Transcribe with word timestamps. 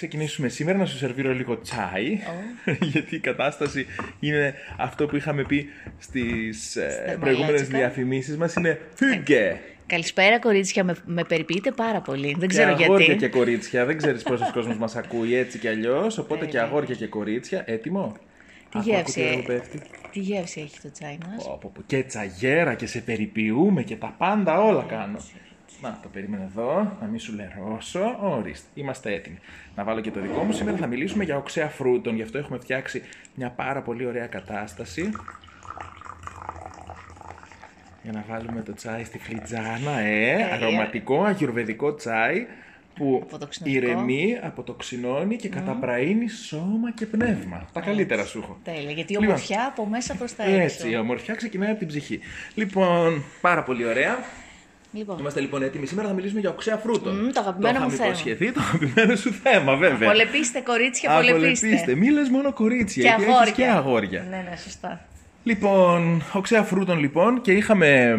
Λοιπόν, 0.00 0.18
πριν 0.18 0.28
ξεκινήσουμε 0.28 0.48
σήμερα, 0.48 0.78
να 0.78 0.86
σου 0.86 0.96
σερβίρω 0.96 1.34
λίγο 1.34 1.60
τσάι. 1.60 2.18
γιατί 2.92 3.14
η 3.14 3.18
κατάσταση 3.18 3.86
είναι 4.20 4.54
αυτό 4.76 5.06
που 5.06 5.16
είχαμε 5.16 5.44
πει 5.44 5.68
στις 5.98 6.76
ε, 6.76 7.16
προηγούμενες 7.20 7.68
διαφημίσεις 7.68 8.36
μας. 8.36 8.54
Είναι 8.54 8.80
φύγε. 8.94 9.60
Καλησπέρα, 9.86 10.38
κορίτσια. 10.38 10.84
Με, 10.84 10.96
με 11.04 11.24
περιποιείτε 11.24 11.70
πάρα 11.70 12.00
πολύ. 12.00 12.36
Δεν 12.38 12.48
ξέρω 12.48 12.70
και 12.70 12.76
γιατί. 12.76 12.92
Αγόρια 12.92 13.14
και 13.14 13.28
κορίτσια. 13.28 13.84
Δεν 13.84 13.96
ξέρεις 13.96 14.22
πόσος 14.22 14.52
κόσμος 14.52 14.76
μας 14.76 14.96
ακούει 14.96 15.34
έτσι 15.34 15.58
κι 15.58 15.68
αλλιώς. 15.68 16.18
Οπότε 16.18 16.46
και 16.46 16.60
αγόρια 16.60 16.94
και 16.94 17.06
κορίτσια. 17.06 17.62
Έτοιμο; 17.66 18.16
Τι 18.70 18.78
γεύση, 18.78 19.20
έχει; 19.20 19.60
τι 20.12 20.20
γεύση 20.20 20.60
έχει 20.60 20.80
το 20.80 20.90
τσάι 20.90 21.18
μας; 21.26 21.58
Και 21.86 22.02
τσαγέρα 22.02 22.74
και 22.74 22.86
σε 22.86 23.00
περιποιούμε 23.00 23.82
και 23.82 23.96
τα 23.96 24.14
πάντα 24.18 24.60
όλα 24.60 24.84
κάνω. 24.88 25.18
Να, 25.80 25.98
το 26.02 26.08
περίμενε 26.08 26.44
εδώ, 26.44 26.96
να 27.00 27.06
μην 27.06 27.20
σου 27.20 27.34
λερώσω. 27.34 28.16
Ορίστε, 28.20 28.68
είμαστε 28.74 29.12
έτοιμοι. 29.12 29.38
Να 29.76 29.84
βάλω 29.84 30.00
και 30.00 30.10
το 30.10 30.20
δικό 30.20 30.42
μου. 30.42 30.52
Σήμερα 30.52 30.76
θα 30.76 30.86
μιλήσουμε 30.86 31.24
για 31.24 31.36
οξέα 31.36 31.68
φρούτων, 31.68 32.14
γι' 32.14 32.22
αυτό 32.22 32.38
έχουμε 32.38 32.58
φτιάξει 32.58 33.02
μια 33.34 33.50
πάρα 33.50 33.82
πολύ 33.82 34.06
ωραία 34.06 34.26
κατάσταση. 34.26 35.10
Για 38.02 38.12
να 38.12 38.24
βάλουμε 38.28 38.62
το 38.62 38.74
τσάι 38.74 39.04
στη 39.04 39.18
φλιτζάνα, 39.18 39.98
ε, 39.98 40.30
ε 40.30 40.42
αρωματικό, 40.42 41.24
αγιουρβεδικό 41.24 41.94
τσάι 41.94 42.46
που 42.94 43.26
ηρεμεί, 43.64 44.38
αποτοξινώνει 44.42 45.36
και 45.36 45.48
καταπραίνει 45.48 46.28
σώμα 46.28 46.92
και 46.92 47.06
πνεύμα. 47.06 47.68
Τα 47.72 47.80
καλύτερα 47.80 48.24
σου 48.24 48.38
έχω. 48.38 48.58
Τέλεια, 48.64 48.90
γιατί 48.90 49.00
η 49.00 49.04
λοιπόν, 49.08 49.26
ομορφιά 49.26 49.66
από 49.66 49.86
μέσα 49.86 50.14
προς 50.14 50.34
τα 50.34 50.42
έξω. 50.42 50.60
Έτσι, 50.60 50.90
η 50.90 50.96
ομορφιά 50.96 51.34
ξεκινάει 51.34 51.70
από 51.70 51.78
την 51.78 51.88
ψυχή. 51.88 52.20
Λοιπόν, 52.54 53.24
πάρα 53.40 53.62
πολύ 53.62 53.84
ωραία. 53.84 54.18
Λοιπόν. 54.92 55.18
Είμαστε 55.18 55.40
λοιπόν 55.40 55.62
έτοιμοι. 55.62 55.86
Σήμερα 55.86 56.08
θα 56.08 56.14
μιλήσουμε 56.14 56.40
για 56.40 56.50
οξέα 56.50 56.76
φρούτων. 56.76 57.28
Mm, 57.28 57.32
το 57.32 57.40
αγαπημένο 57.40 57.78
το 57.78 57.84
μου 57.84 57.90
θέμα. 57.90 58.06
υποσχεθεί, 58.06 58.52
το 58.52 58.60
αγαπημένο 58.60 59.16
σου 59.16 59.32
θέμα, 59.32 59.76
βέβαια. 59.76 60.08
Απολεπίστε, 60.08 60.60
κορίτσια, 60.60 61.10
απολεπίστε. 61.10 61.66
Απολεπίστε. 61.66 61.94
Μη 61.94 62.10
λες 62.10 62.28
μόνο 62.28 62.52
κορίτσια, 62.52 63.02
και 63.02 63.22
αγόρια. 63.22 63.52
και 63.52 63.66
αγόρια. 63.66 64.26
Ναι, 64.30 64.46
ναι, 64.50 64.56
σωστά. 64.56 65.04
Λοιπόν, 65.42 66.22
οξέα 66.32 66.62
φρούτων 66.62 66.98
λοιπόν 66.98 67.40
και 67.40 67.52
είχαμε 67.52 68.18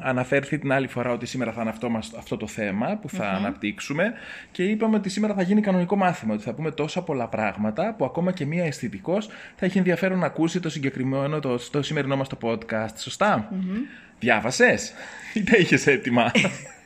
αναφέρθει 0.00 0.58
την 0.58 0.72
άλλη 0.72 0.86
φορά 0.86 1.12
ότι 1.12 1.26
σήμερα 1.26 1.52
θα 1.52 1.60
είναι 1.60 1.70
αυτό, 1.70 2.00
αυτό 2.18 2.36
το 2.36 2.46
θέμα 2.46 2.98
που 3.02 3.08
θα 3.08 3.28
αναπτύξουμε 3.28 4.12
και 4.50 4.64
είπαμε 4.64 4.96
ότι 4.96 5.08
σήμερα 5.08 5.34
θα 5.34 5.42
γίνει 5.42 5.60
κανονικό 5.60 5.96
μάθημα, 5.96 6.34
ότι 6.34 6.42
θα 6.42 6.52
πούμε 6.54 6.70
τόσα 6.70 7.02
πολλά 7.02 7.28
πράγματα 7.28 7.94
που 7.98 8.04
ακόμα 8.04 8.32
και 8.32 8.46
μία 8.46 8.64
αισθητικός 8.64 9.28
θα 9.56 9.66
έχει 9.66 9.78
ενδιαφέρον 9.78 10.18
να 10.18 10.26
ακούσει 10.26 10.60
το 10.60 10.70
συγκεκριμένο, 10.70 11.40
το, 11.40 11.70
το 11.70 11.82
σημερινό 11.82 12.16
μας 12.16 12.28
το 12.28 12.38
podcast. 12.42 12.96
Σωστά; 12.96 13.48
Mm-hmm. 13.50 13.78
Διάβασες; 14.20 14.92
Ή 15.34 15.42
τα 15.42 15.56
είχες 15.56 15.86
έτοιμα; 15.86 16.32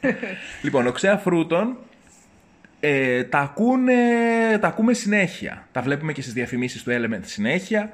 λοιπόν, 0.65 0.87
οξέα 0.87 1.17
φρούτων 1.17 1.77
ε, 2.87 3.25
τα, 3.25 3.39
ακούνε, 3.39 3.95
τα 4.61 4.69
ακούμε 4.69 4.93
συνέχεια. 4.93 5.69
Τα 5.73 5.83
βλέπουμε 5.83 6.13
και 6.13 6.23
στις 6.23 6.35
διαφημίσεις 6.35 6.83
του 6.83 6.91
Element 6.91 7.21
συνέχεια. 7.23 7.93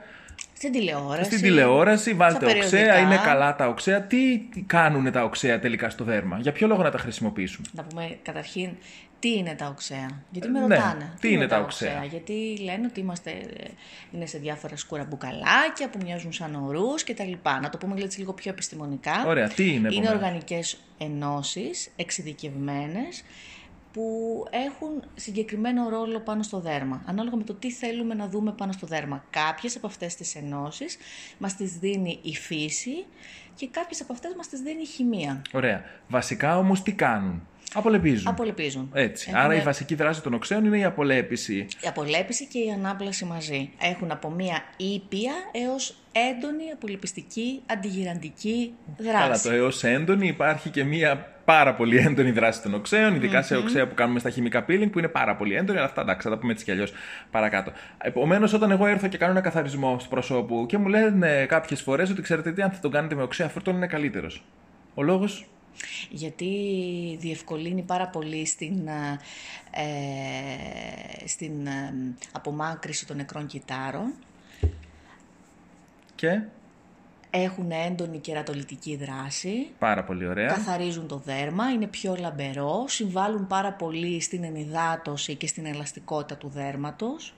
Στην 0.56 0.72
τηλεόραση. 0.72 1.24
Στην 1.24 1.40
τηλεόραση, 1.42 2.12
βάλτε 2.14 2.46
οξέα, 2.46 2.98
είναι 2.98 3.20
καλά 3.24 3.56
τα 3.56 3.68
οξέα. 3.68 4.02
Τι 4.02 4.40
κάνουν 4.66 5.12
τα 5.12 5.24
οξέα 5.24 5.58
τελικά 5.58 5.90
στο 5.90 6.04
δέρμα, 6.04 6.38
για 6.40 6.52
ποιο 6.52 6.66
λόγο 6.66 6.82
να 6.82 6.90
τα 6.90 6.98
χρησιμοποιήσουμε; 6.98 7.66
Να 7.72 7.82
πούμε 7.82 8.18
καταρχήν 8.22 8.70
τι 9.20 9.36
είναι 9.36 9.54
τα 9.54 9.66
οξέα; 9.66 10.22
Γιατί 10.30 10.48
με 10.48 10.66
ναι, 10.66 10.74
ρωτάνε. 10.76 11.12
Τι, 11.20 11.32
είναι, 11.32 11.46
τα 11.46 11.60
οξέα; 11.60 12.04
Γιατί 12.04 12.58
λένε 12.62 12.86
ότι 12.86 13.00
είμαστε, 13.00 13.32
είναι 14.12 14.26
σε 14.26 14.38
διάφορα 14.38 14.76
σκούρα 14.76 15.04
μπουκαλάκια 15.04 15.90
που 15.90 15.98
μοιάζουν 16.02 16.32
σαν 16.32 16.54
ορούς 16.54 17.04
κτλ. 17.04 17.32
Να 17.60 17.68
το 17.68 17.78
πούμε 17.78 18.00
έτσι 18.00 18.18
λίγο 18.18 18.32
πιο 18.32 18.50
επιστημονικά. 18.50 19.24
Ωραία, 19.26 19.48
τι 19.48 19.72
είναι 19.72 19.88
Είναι 19.92 20.08
οργανικές 20.08 20.80
ενώσεις 20.98 21.90
εξειδικευμένες 21.96 23.24
που 23.92 24.44
έχουν 24.50 25.02
συγκεκριμένο 25.14 25.88
ρόλο 25.88 26.20
πάνω 26.20 26.42
στο 26.42 26.60
δέρμα, 26.60 27.02
ανάλογα 27.06 27.36
με 27.36 27.44
το 27.44 27.54
τι 27.54 27.70
θέλουμε 27.70 28.14
να 28.14 28.28
δούμε 28.28 28.52
πάνω 28.52 28.72
στο 28.72 28.86
δέρμα. 28.86 29.24
Κάποιες 29.30 29.76
από 29.76 29.86
αυτές 29.86 30.14
τις 30.14 30.34
ενώσεις 30.34 30.96
μας 31.38 31.56
τις 31.56 31.78
δίνει 31.78 32.18
η 32.22 32.34
φύση 32.34 33.04
και 33.54 33.68
κάποιες 33.68 34.00
από 34.00 34.12
αυτές 34.12 34.34
μας 34.36 34.48
τις 34.48 34.60
δίνει 34.60 34.82
η 34.82 34.86
χημεία. 34.86 35.42
Ωραία. 35.52 35.84
Βασικά 36.08 36.58
όμως 36.58 36.82
τι 36.82 36.92
κάνουν; 36.92 37.46
Απολεπίζουν. 37.74 38.28
Απολεπίζουν. 38.28 38.90
Έτσι. 38.94 39.32
Άρα 39.34 39.54
η 39.54 39.60
βασική 39.60 39.94
δράση 39.94 40.22
των 40.22 40.34
οξέων 40.34 40.64
είναι 40.64 40.78
η 40.78 40.84
απολέπιση. 40.84 41.54
Η 41.56 41.88
απολέπιση 41.88 42.46
και 42.46 42.58
η 42.58 42.70
ανάπλαση 42.70 43.24
μαζί. 43.24 43.70
Έχουν 43.80 44.10
από 44.10 44.30
μία 44.30 44.62
ήπια 44.76 45.32
έως 45.52 45.94
έντονη 46.12 46.64
απολεπιστική 46.74 47.62
αντιγυραντική 47.66 48.72
δράση. 48.98 49.18
Καλά, 49.18 49.40
το 49.40 49.50
έως 49.50 49.84
έντονη 49.84 50.26
υπάρχει 50.26 50.70
και 50.70 50.84
μία 50.84 51.28
πάρα 51.44 51.74
πολύ 51.74 51.96
έντονη 51.96 52.30
δράση 52.30 52.62
των 52.62 52.74
οξέων, 52.74 53.14
ειδικά 53.14 53.42
σε 53.42 53.56
οξέα 53.56 53.88
που 53.88 53.94
κάνουμε 53.94 54.18
στα 54.18 54.30
χημικά 54.30 54.64
peeling 54.68 54.88
που 54.92 54.98
είναι 54.98 55.08
πάρα 55.08 55.36
πολύ 55.36 55.54
έντονη, 55.54 55.78
αλλά 55.78 55.86
αυτά 55.86 56.00
εντάξει, 56.00 56.28
θα 56.28 56.34
τα 56.34 56.40
πούμε 56.40 56.52
έτσι 56.52 56.64
κι 56.64 56.70
αλλιώς 56.70 56.92
παρακάτω. 57.30 57.72
Επομένως, 57.98 58.52
όταν 58.52 58.70
εγώ 58.70 58.86
έρθω 58.86 59.08
και 59.08 59.18
κάνω 59.18 59.32
ένα 59.32 59.40
καθαρισμό 59.40 59.98
στο 59.98 60.08
προσώπου 60.08 60.66
και 60.68 60.78
μου 60.78 60.88
λένε 60.88 61.46
κάποιες 61.48 61.80
φορές 61.82 62.10
ότι 62.10 62.22
ξέρετε 62.22 62.52
τι, 62.52 62.62
αν 62.62 62.70
θα 62.70 62.80
τον 62.80 62.90
κάνετε 62.90 63.14
με 63.14 63.22
οξέα 63.22 63.48
φρούτων 63.48 63.74
είναι 63.76 63.86
καλύτερος. 63.86 64.44
Ο 64.94 65.02
λόγος 65.02 65.46
γιατί 66.10 66.46
διευκολύνει 67.20 67.82
πάρα 67.82 68.08
πολύ 68.08 68.46
στην, 68.46 68.88
ε, 69.70 71.26
στην 71.26 71.66
ε, 71.66 71.94
απομάκρυση 72.32 73.06
των 73.06 73.16
νεκρών 73.16 73.46
κυτάρων. 73.46 74.12
Και; 76.14 76.42
Έχουν 77.32 77.70
έντονη 77.70 78.18
κερατολιτική 78.18 78.96
δράση. 78.96 79.68
Πάρα 79.78 80.04
πολύ 80.04 80.26
ωραία. 80.26 80.46
Καθαρίζουν 80.46 81.06
το 81.06 81.16
δέρμα, 81.24 81.70
είναι 81.70 81.86
πιο 81.86 82.16
λαμπερό, 82.20 82.84
συμβάλλουν 82.88 83.46
πάρα 83.46 83.72
πολύ 83.72 84.20
στην 84.20 84.44
ενυδάτωση 84.44 85.34
και 85.34 85.46
στην 85.46 85.66
ελαστικότητα 85.66 86.36
του 86.36 86.48
δέρματος. 86.48 87.34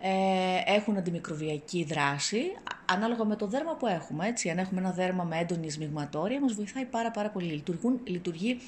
Ε, 0.00 0.74
έχουν 0.74 0.96
αντιμικροβιακή 0.96 1.84
δράση, 1.84 2.42
ανάλογα 2.84 3.24
με 3.24 3.36
το 3.36 3.46
δέρμα 3.46 3.74
που 3.74 3.86
έχουμε. 3.86 4.26
Έτσι. 4.26 4.50
Αν 4.50 4.58
έχουμε 4.58 4.80
ένα 4.80 4.90
δέρμα 4.90 5.24
με 5.24 5.38
έντονη 5.38 5.70
σμιγματόρια, 5.70 6.40
μας 6.40 6.52
βοηθάει 6.52 6.84
πάρα, 6.84 7.10
πάρα 7.10 7.28
πολύ. 7.28 7.52
Λειτουργούν, 7.52 8.00
λειτουργεί 8.04 8.58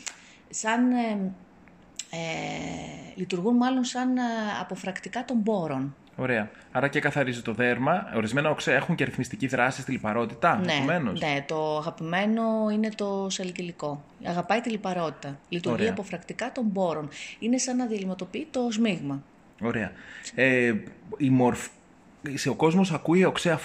σαν... 0.51 0.91
Ε, 0.91 1.33
ε, 2.11 2.19
λειτουργούν 3.15 3.57
μάλλον 3.57 3.85
σαν 3.85 4.17
ε, 4.17 4.21
αποφρακτικά 4.61 5.25
των 5.25 5.43
πόρων. 5.43 5.95
Ωραία. 6.17 6.51
Άρα 6.73 6.89
και 6.89 7.01
καθαρίζει 7.01 7.43
το 7.43 7.53
δέρμα. 7.53 8.13
Ορισμένα 8.15 8.51
οξέα 8.51 8.75
έχουν 8.77 8.95
και 8.95 9.05
ρυθμιστική 9.05 9.47
δράση 9.47 9.81
στη 9.81 9.93
λιπαρότητα. 9.93 10.61
Ναι, 10.65 10.99
ναι, 10.99 11.45
το 11.47 11.77
αγαπημένο 11.77 12.43
είναι 12.73 12.89
το 12.95 13.27
σαλικυλικό. 13.31 14.05
Αγαπάει 14.25 14.61
τη 14.61 14.71
λιπαρότητα. 14.71 15.39
Λειτουργεί 15.49 15.81
Ωραία. 15.81 15.93
αποφρακτικά 15.93 16.53
των 16.53 16.73
πόρων. 16.73 17.09
Είναι 17.39 17.59
σαν 17.59 17.77
να 17.77 17.87
διαλυματοποιεί 17.87 18.47
το 18.51 18.69
σμίγμα. 18.71 19.23
Ωραία. 19.61 19.93
Ε, 20.35 20.75
η 21.17 21.31
μορφ... 21.31 21.69
Ο 22.51 22.55
κόσμος 22.55 22.93
ακούει 22.93 23.25
οξέα 23.25 23.57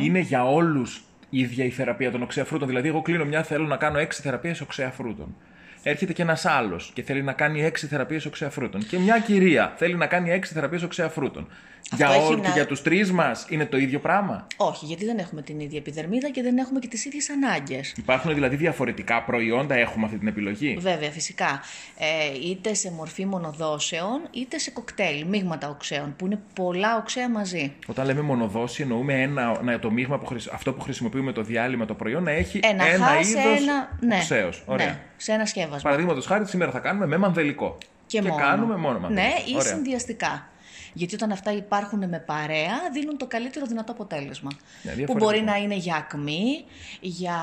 Είναι 0.00 0.18
για 0.18 0.44
όλους 0.44 1.02
η 1.30 1.40
ίδια 1.40 1.64
η 1.64 1.70
θεραπεία 1.70 2.10
των 2.10 2.22
οξέα 2.22 2.44
φρούτων. 2.44 2.68
Δηλαδή, 2.68 2.88
εγώ 2.88 3.02
κλείνω 3.02 3.24
μια, 3.24 3.42
θέλω 3.42 3.66
να 3.66 3.76
κάνω 3.76 3.98
έξι 3.98 4.22
θεραπείες 4.22 4.60
οξέα 4.60 4.90
φρούτων. 4.90 5.34
Έρχεται 5.82 6.12
και 6.12 6.22
ένας 6.22 6.44
άλλος 6.44 6.90
και 6.94 7.02
θέλει 7.02 7.22
να 7.22 7.32
κάνει 7.32 7.64
έξι 7.64 7.86
θεραπείες 7.86 8.24
οξέα 8.24 8.50
φρούτων. 8.50 8.86
Και 8.86 8.98
μια 8.98 9.18
κυρία 9.18 9.74
θέλει 9.76 9.94
να 9.94 10.06
κάνει 10.06 10.30
έξι 10.30 10.52
θεραπείες 10.52 10.82
οξέα 10.82 11.08
φρούτων 11.08 11.48
για, 11.96 12.10
ό, 12.10 12.36
να... 12.36 12.48
για 12.48 12.66
τους 12.66 12.82
τρεις 12.82 13.12
μας 13.12 13.46
είναι 13.48 13.66
το 13.66 13.76
ίδιο 13.76 13.98
πράγμα; 13.98 14.46
Όχι, 14.56 14.86
γιατί 14.86 15.04
δεν 15.04 15.18
έχουμε 15.18 15.42
την 15.42 15.60
ίδια 15.60 15.78
επιδερμίδα 15.78 16.30
και 16.30 16.42
δεν 16.42 16.58
έχουμε 16.58 16.78
και 16.78 16.88
τις 16.88 17.04
ίδιες 17.04 17.30
ανάγκες. 17.30 17.94
Υπάρχουν 17.96 18.34
δηλαδή 18.34 18.56
διαφορετικά 18.56 19.22
προϊόντα, 19.22 19.74
έχουμε 19.74 20.04
αυτή 20.04 20.18
την 20.18 20.28
επιλογή; 20.28 20.76
Βέβαια, 20.80 21.10
φυσικά. 21.10 21.60
Ε, 21.98 22.48
είτε 22.50 22.74
σε 22.74 22.90
μορφή 22.90 23.26
μονοδόσεων, 23.26 24.20
είτε 24.30 24.58
σε 24.58 24.70
κοκτέιλ, 24.70 25.26
μείγματα 25.26 25.68
οξέων, 25.68 26.14
που 26.16 26.26
είναι 26.26 26.40
πολλά 26.54 26.96
οξέα 26.96 27.28
μαζί. 27.28 27.72
Όταν 27.86 28.06
λέμε 28.06 28.20
μονοδόση, 28.20 28.82
εννοούμε 28.82 29.22
ένα, 29.22 29.62
να, 29.62 29.78
το 29.78 29.90
μείγμα, 29.90 30.18
που 30.18 30.36
αυτό 30.52 30.72
που 30.72 30.80
χρησιμοποιούμε 30.80 31.32
το 31.32 31.42
διάλειμμα, 31.42 31.84
το 31.84 31.94
προϊόν, 31.94 32.22
να 32.22 32.30
έχει 32.30 32.60
ένα, 32.62 32.86
ένα 32.86 33.20
είδος 33.20 33.60
ένα... 33.60 33.96
Ναι, 34.00 34.16
οξέως. 34.16 34.62
Ωραία. 34.66 34.86
Ναι, 34.86 34.98
σε 35.18 35.32
ένα 35.32 35.46
σκεύασμα. 35.46 35.90
Παραδείγματος 35.90 36.26
χάρη, 36.26 36.46
σήμερα 36.46 36.70
θα 36.70 36.78
κάνουμε 36.78 37.06
με 37.06 37.16
μανδελικό. 37.16 37.78
Και, 38.06 38.20
και 38.20 38.28
μόνο. 38.28 38.42
κάνουμε 38.42 38.76
μόνο 38.76 38.98
μανδελικό. 38.98 39.52
Ναι, 39.52 39.58
ή 39.58 39.62
συνδυαστικά. 39.62 40.48
Γιατί 40.92 41.14
όταν 41.14 41.32
αυτά 41.32 41.52
υπάρχουν 41.52 42.08
με 42.08 42.18
παρέα, 42.26 42.74
δίνουν 42.92 43.16
το 43.18 43.26
καλύτερο 43.26 43.66
δυνατό 43.66 43.92
αποτέλεσμα. 43.92 44.50
Ναι, 44.82 45.04
που 45.04 45.14
μπορεί 45.14 45.40
να 45.40 45.56
είναι 45.56 45.74
για 45.74 45.96
ακμή, 45.96 46.64
για 47.00 47.36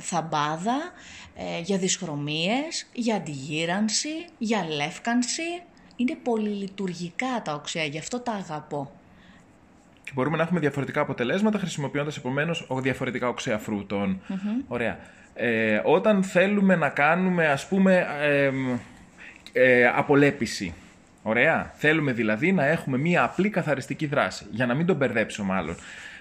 θαμπάδα, 0.00 0.92
ε, 1.36 1.60
για 1.60 1.78
δυσχρωμίες, 1.78 2.86
για 2.92 3.14
αντιγύρανση, 3.16 4.24
για 4.38 4.66
λεύκανση. 4.76 5.62
Είναι 5.96 6.16
πολυλειτουργικά 6.22 7.42
τα 7.44 7.54
οξέα, 7.54 7.84
γι' 7.84 7.98
αυτό 7.98 8.20
τα 8.20 8.32
αγαπώ. 8.32 8.90
Και 10.04 10.10
μπορούμε 10.14 10.36
να 10.36 10.42
έχουμε 10.42 10.60
διαφορετικά 10.60 11.00
αποτελέσματα 11.00 11.58
χρησιμοποιώντας 11.58 12.16
επομένως 12.16 12.66
διαφορετικά 12.70 13.28
οξέα 13.28 13.60
Ωραία. 14.68 14.98
Ε, 15.36 15.80
όταν 15.84 16.22
θέλουμε 16.22 16.76
να 16.76 16.88
κάνουμε, 16.88 17.46
ας 17.46 17.68
πούμε, 17.68 18.06
ε, 18.22 18.50
ε, 19.52 19.86
απολέπιση 19.86 20.74
Ωραία. 21.28 21.72
Θέλουμε 21.74 22.12
δηλαδή 22.12 22.52
να 22.52 22.66
έχουμε 22.66 22.98
μία 22.98 23.22
απλή 23.22 23.50
καθαριστική 23.50 24.06
δράση, 24.06 24.46
για 24.50 24.66
να 24.66 24.74
μην 24.74 24.86
τον 24.86 24.96
μπερδέψω 24.96 25.44
μάλλον. 25.44 25.76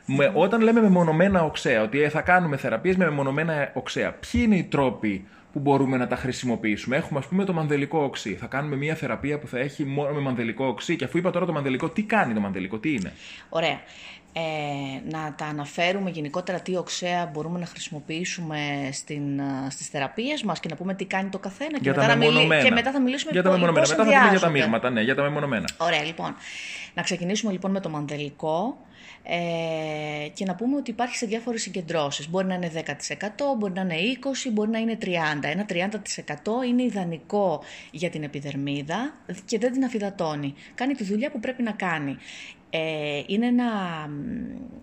Με, 0.05 0.31
όταν 0.33 0.61
λέμε 0.61 0.81
μεμονωμένα 0.81 1.43
οξέα, 1.43 1.81
ότι 1.81 2.01
ε, 2.01 2.09
θα 2.09 2.21
κάνουμε 2.21 2.57
θεραπείες 2.57 2.95
με 2.97 3.05
μεμονωμένα 3.05 3.71
οξέα, 3.73 4.11
ποιοι 4.11 4.41
είναι 4.43 4.55
οι 4.55 4.63
τρόποι 4.63 5.25
που 5.53 5.59
μπορούμε 5.59 5.97
να 5.97 6.07
τα 6.07 6.15
χρησιμοποιήσουμε; 6.15 6.95
Έχουμε, 6.95 7.19
ας 7.19 7.25
πούμε, 7.25 7.43
το 7.45 7.53
μανδελικό 7.53 8.03
οξύ. 8.03 8.33
Θα 8.33 8.45
κάνουμε 8.45 8.75
μια 8.75 8.95
θεραπεία 8.95 9.39
που 9.39 9.47
θα 9.47 9.59
έχει 9.59 9.85
μόνο 9.85 10.13
με 10.13 10.19
μανδελικό 10.19 10.65
οξύ. 10.65 10.95
Και 10.95 11.05
αφού 11.05 11.17
είπα 11.17 11.31
τώρα 11.31 11.45
το 11.45 11.53
μανδελικό, 11.53 11.89
τι 11.89 12.03
κάνει 12.03 12.33
το 12.33 12.39
μανδελικό, 12.39 12.77
τι 12.77 12.93
είναι; 12.93 13.13
Ωραία. 13.49 13.79
Ε, 14.37 15.09
να 15.11 15.33
τα 15.37 15.45
αναφέρουμε 15.45 16.09
γενικότερα 16.09 16.59
τι 16.59 16.75
οξέα 16.75 17.25
μπορούμε 17.25 17.59
να 17.59 17.65
χρησιμοποιήσουμε 17.65 18.89
στην, 18.91 19.41
στις 19.69 19.87
θεραπείες 19.87 20.43
μας 20.43 20.59
και 20.59 20.67
να 20.69 20.75
πούμε 20.75 20.93
τι 20.93 21.05
κάνει 21.05 21.29
το 21.29 21.39
καθένα 21.39 21.79
και, 21.79 21.89
μετά, 21.89 22.15
να 22.15 22.63
και 22.63 22.71
μετά 22.71 22.91
θα 22.91 23.01
μιλήσουμε 23.01 23.31
για 23.31 23.43
τα 23.43 23.49
μεμονωμένα. 23.49 23.87
Μετά 23.87 24.03
θα 24.03 24.03
πούμε 24.03 24.29
για 24.29 24.39
τα 24.39 24.49
μείγματα, 24.49 24.89
ναι, 24.89 25.01
για 25.01 25.15
τα 25.15 25.21
μεμονωμένα. 25.21 25.65
Ωραία, 25.77 26.03
λοιπόν. 26.03 26.35
Να 26.93 27.01
ξεκινήσουμε 27.01 27.51
λοιπόν 27.51 27.71
με 27.71 27.79
το 27.79 27.89
μανδελικό 27.89 28.77
ε, 29.23 30.27
και 30.33 30.45
να 30.45 30.55
πούμε 30.55 30.75
ότι 30.75 30.91
υπάρχει 30.91 31.15
σε 31.15 31.25
διάφορες 31.25 31.61
συγκεντρώσεις. 31.61 32.29
Μπορεί 32.29 32.45
να 32.45 32.53
είναι 32.53 32.71
10%, 32.73 32.81
μπορεί 33.57 33.73
να 33.73 33.81
είναι 33.81 33.95
20%, 34.47 34.51
μπορεί 34.51 34.69
να 34.69 34.79
είναι 34.79 34.97
30%. 35.01 35.07
Ένα 35.41 35.65
30% 35.69 36.67
είναι 36.67 36.83
ιδανικό 36.83 37.63
για 37.91 38.09
την 38.09 38.23
επιδερμίδα 38.23 39.13
και 39.45 39.57
δεν 39.59 39.71
την 39.71 39.83
αφιδατώνει. 39.83 40.53
Κάνει 40.75 40.93
τη 40.93 41.03
δουλειά 41.03 41.31
που 41.31 41.39
πρέπει 41.39 41.63
να 41.63 41.71
κάνει. 41.71 42.17
Ε, 42.77 43.23
είναι 43.27 43.45
ένα, 43.45 43.71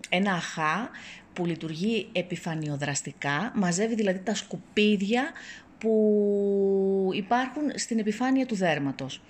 ένα 0.09 0.33
αχά 0.33 0.89
που 1.33 1.45
λειτουργεί 1.45 2.09
επιφανειοδραστικά, 2.11 3.51
μαζεύει 3.55 3.95
δηλαδή 3.95 4.19
τα 4.19 4.35
σκουπίδια 4.35 5.31
που 5.77 7.09
υπάρχουν 7.13 7.61
στην 7.75 7.99
επιφάνεια 7.99 8.45
του 8.45 8.55
δέρματος 8.55 9.21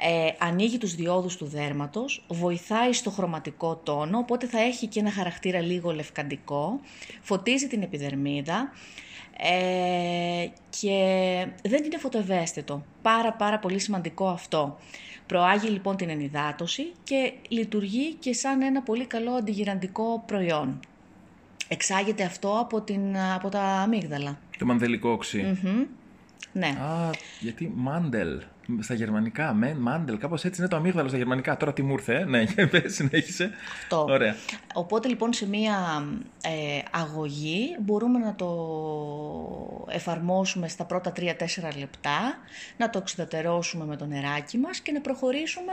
ε, 0.00 0.28
ανοίγει 0.38 0.78
τους 0.78 0.94
διόδους 0.94 1.36
του 1.36 1.46
δέρματος, 1.46 2.24
βοηθάει 2.28 2.92
στο 2.92 3.10
χρωματικό 3.10 3.76
τόνο, 3.76 4.18
οπότε 4.18 4.46
θα 4.46 4.60
έχει 4.60 4.86
και 4.86 5.00
ένα 5.00 5.10
χαρακτήρα 5.10 5.60
λίγο 5.60 5.92
λευκαντικό, 5.92 6.80
φωτίζει 7.20 7.66
την 7.66 7.82
επιδερμίδα 7.82 8.72
ε, 9.38 10.46
και 10.80 10.98
δεν 11.62 11.84
είναι 11.84 11.98
φωτοευαίσθητο. 11.98 12.84
Πάρα 13.02 13.32
πάρα 13.32 13.58
πολύ 13.58 13.78
σημαντικό 13.78 14.28
αυτό. 14.28 14.78
Προάγει 15.26 15.68
λοιπόν 15.68 15.96
την 15.96 16.08
ενυδάτωση 16.10 16.92
και 17.04 17.32
λειτουργεί 17.48 18.14
και 18.14 18.32
σαν 18.32 18.62
ένα 18.62 18.82
πολύ 18.82 19.06
καλό 19.06 19.30
αντιγυραντικό 19.30 20.22
προϊόν. 20.26 20.80
Εξάγεται 21.68 22.24
αυτό 22.24 22.58
από, 22.60 22.80
την, 22.80 23.18
από 23.34 23.48
τα 23.48 23.62
αμύγδαλα. 23.62 24.38
Το 24.58 24.64
μανδελικό 24.64 25.18
Ναι. 26.52 26.66
Α, 26.66 27.10
γιατί 27.40 27.72
μάντελ 27.74 28.42
στα 28.80 28.94
γερμανικά, 28.94 29.52
μεν, 29.54 29.76
μάντελ, 29.76 30.18
κάπως 30.18 30.44
έτσι 30.44 30.60
είναι 30.60 30.70
το 30.70 30.76
αμύγδαλο 30.76 31.08
στα 31.08 31.16
γερμανικά. 31.16 31.56
Τώρα 31.56 31.72
τι 31.72 31.82
μου 31.82 31.92
ήρθε, 31.92 32.14
ε; 32.14 32.24
ναι, 32.24 32.44
συνέχισε. 32.86 33.50
Αυτό. 33.82 34.04
Ωραία. 34.04 34.34
Οπότε 34.74 35.08
λοιπόν 35.08 35.32
σε 35.32 35.48
μία 35.48 36.06
ε, 36.42 36.82
αγωγή 36.90 37.76
μπορούμε 37.80 38.18
να 38.18 38.34
το 38.34 38.48
εφαρμόσουμε 39.88 40.68
στα 40.68 40.84
πρώτα 40.84 41.12
3-4 41.16 41.22
λεπτά, 41.78 42.38
να 42.76 42.90
το 42.90 42.98
οξυδατερώσουμε 42.98 43.84
με 43.84 43.96
το 43.96 44.06
νεράκι 44.06 44.58
μας 44.58 44.80
και 44.80 44.92
να 44.92 45.00
προχωρήσουμε 45.00 45.72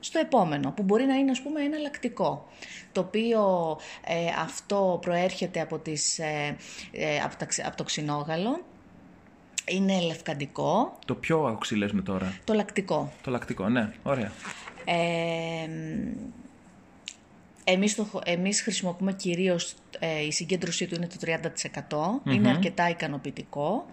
στο 0.00 0.18
επόμενο, 0.18 0.70
που 0.70 0.82
μπορεί 0.82 1.04
να 1.04 1.14
είναι 1.14 1.30
ας 1.30 1.42
πούμε 1.42 1.62
ένα 1.62 1.78
λακτικό, 1.78 2.48
το 2.92 3.00
οποίο 3.00 3.42
ε, 4.06 4.14
αυτό 4.42 4.98
προέρχεται 5.02 5.60
από, 5.60 5.78
τις, 5.78 6.18
ε, 6.18 6.56
ε 6.92 7.18
από, 7.18 7.36
από 7.66 7.76
το 7.76 7.84
ξινόγαλο, 7.84 8.60
είναι 9.68 10.00
λευκαντικό. 10.00 10.98
Το 11.06 11.14
πιο 11.14 11.42
οξύ 11.44 12.02
τώρα. 12.02 12.38
Το 12.44 12.54
λακτικό. 12.54 13.12
Το 13.22 13.30
λακτικό, 13.30 13.68
ναι. 13.68 13.92
Ωραία. 14.02 14.32
Ε, 14.84 15.68
εμείς, 17.64 17.94
το, 17.94 18.20
εμείς 18.24 18.62
χρησιμοποιούμε 18.62 19.12
κυρίως, 19.12 19.74
ε, 19.98 20.24
η 20.26 20.32
συγκέντρωσή 20.32 20.86
του 20.86 20.94
είναι 20.94 21.06
το 21.06 21.16
30%, 22.24 22.32
είναι 22.32 22.48
αρκετά 22.48 22.88
ικανοποιητικό. 22.88 23.86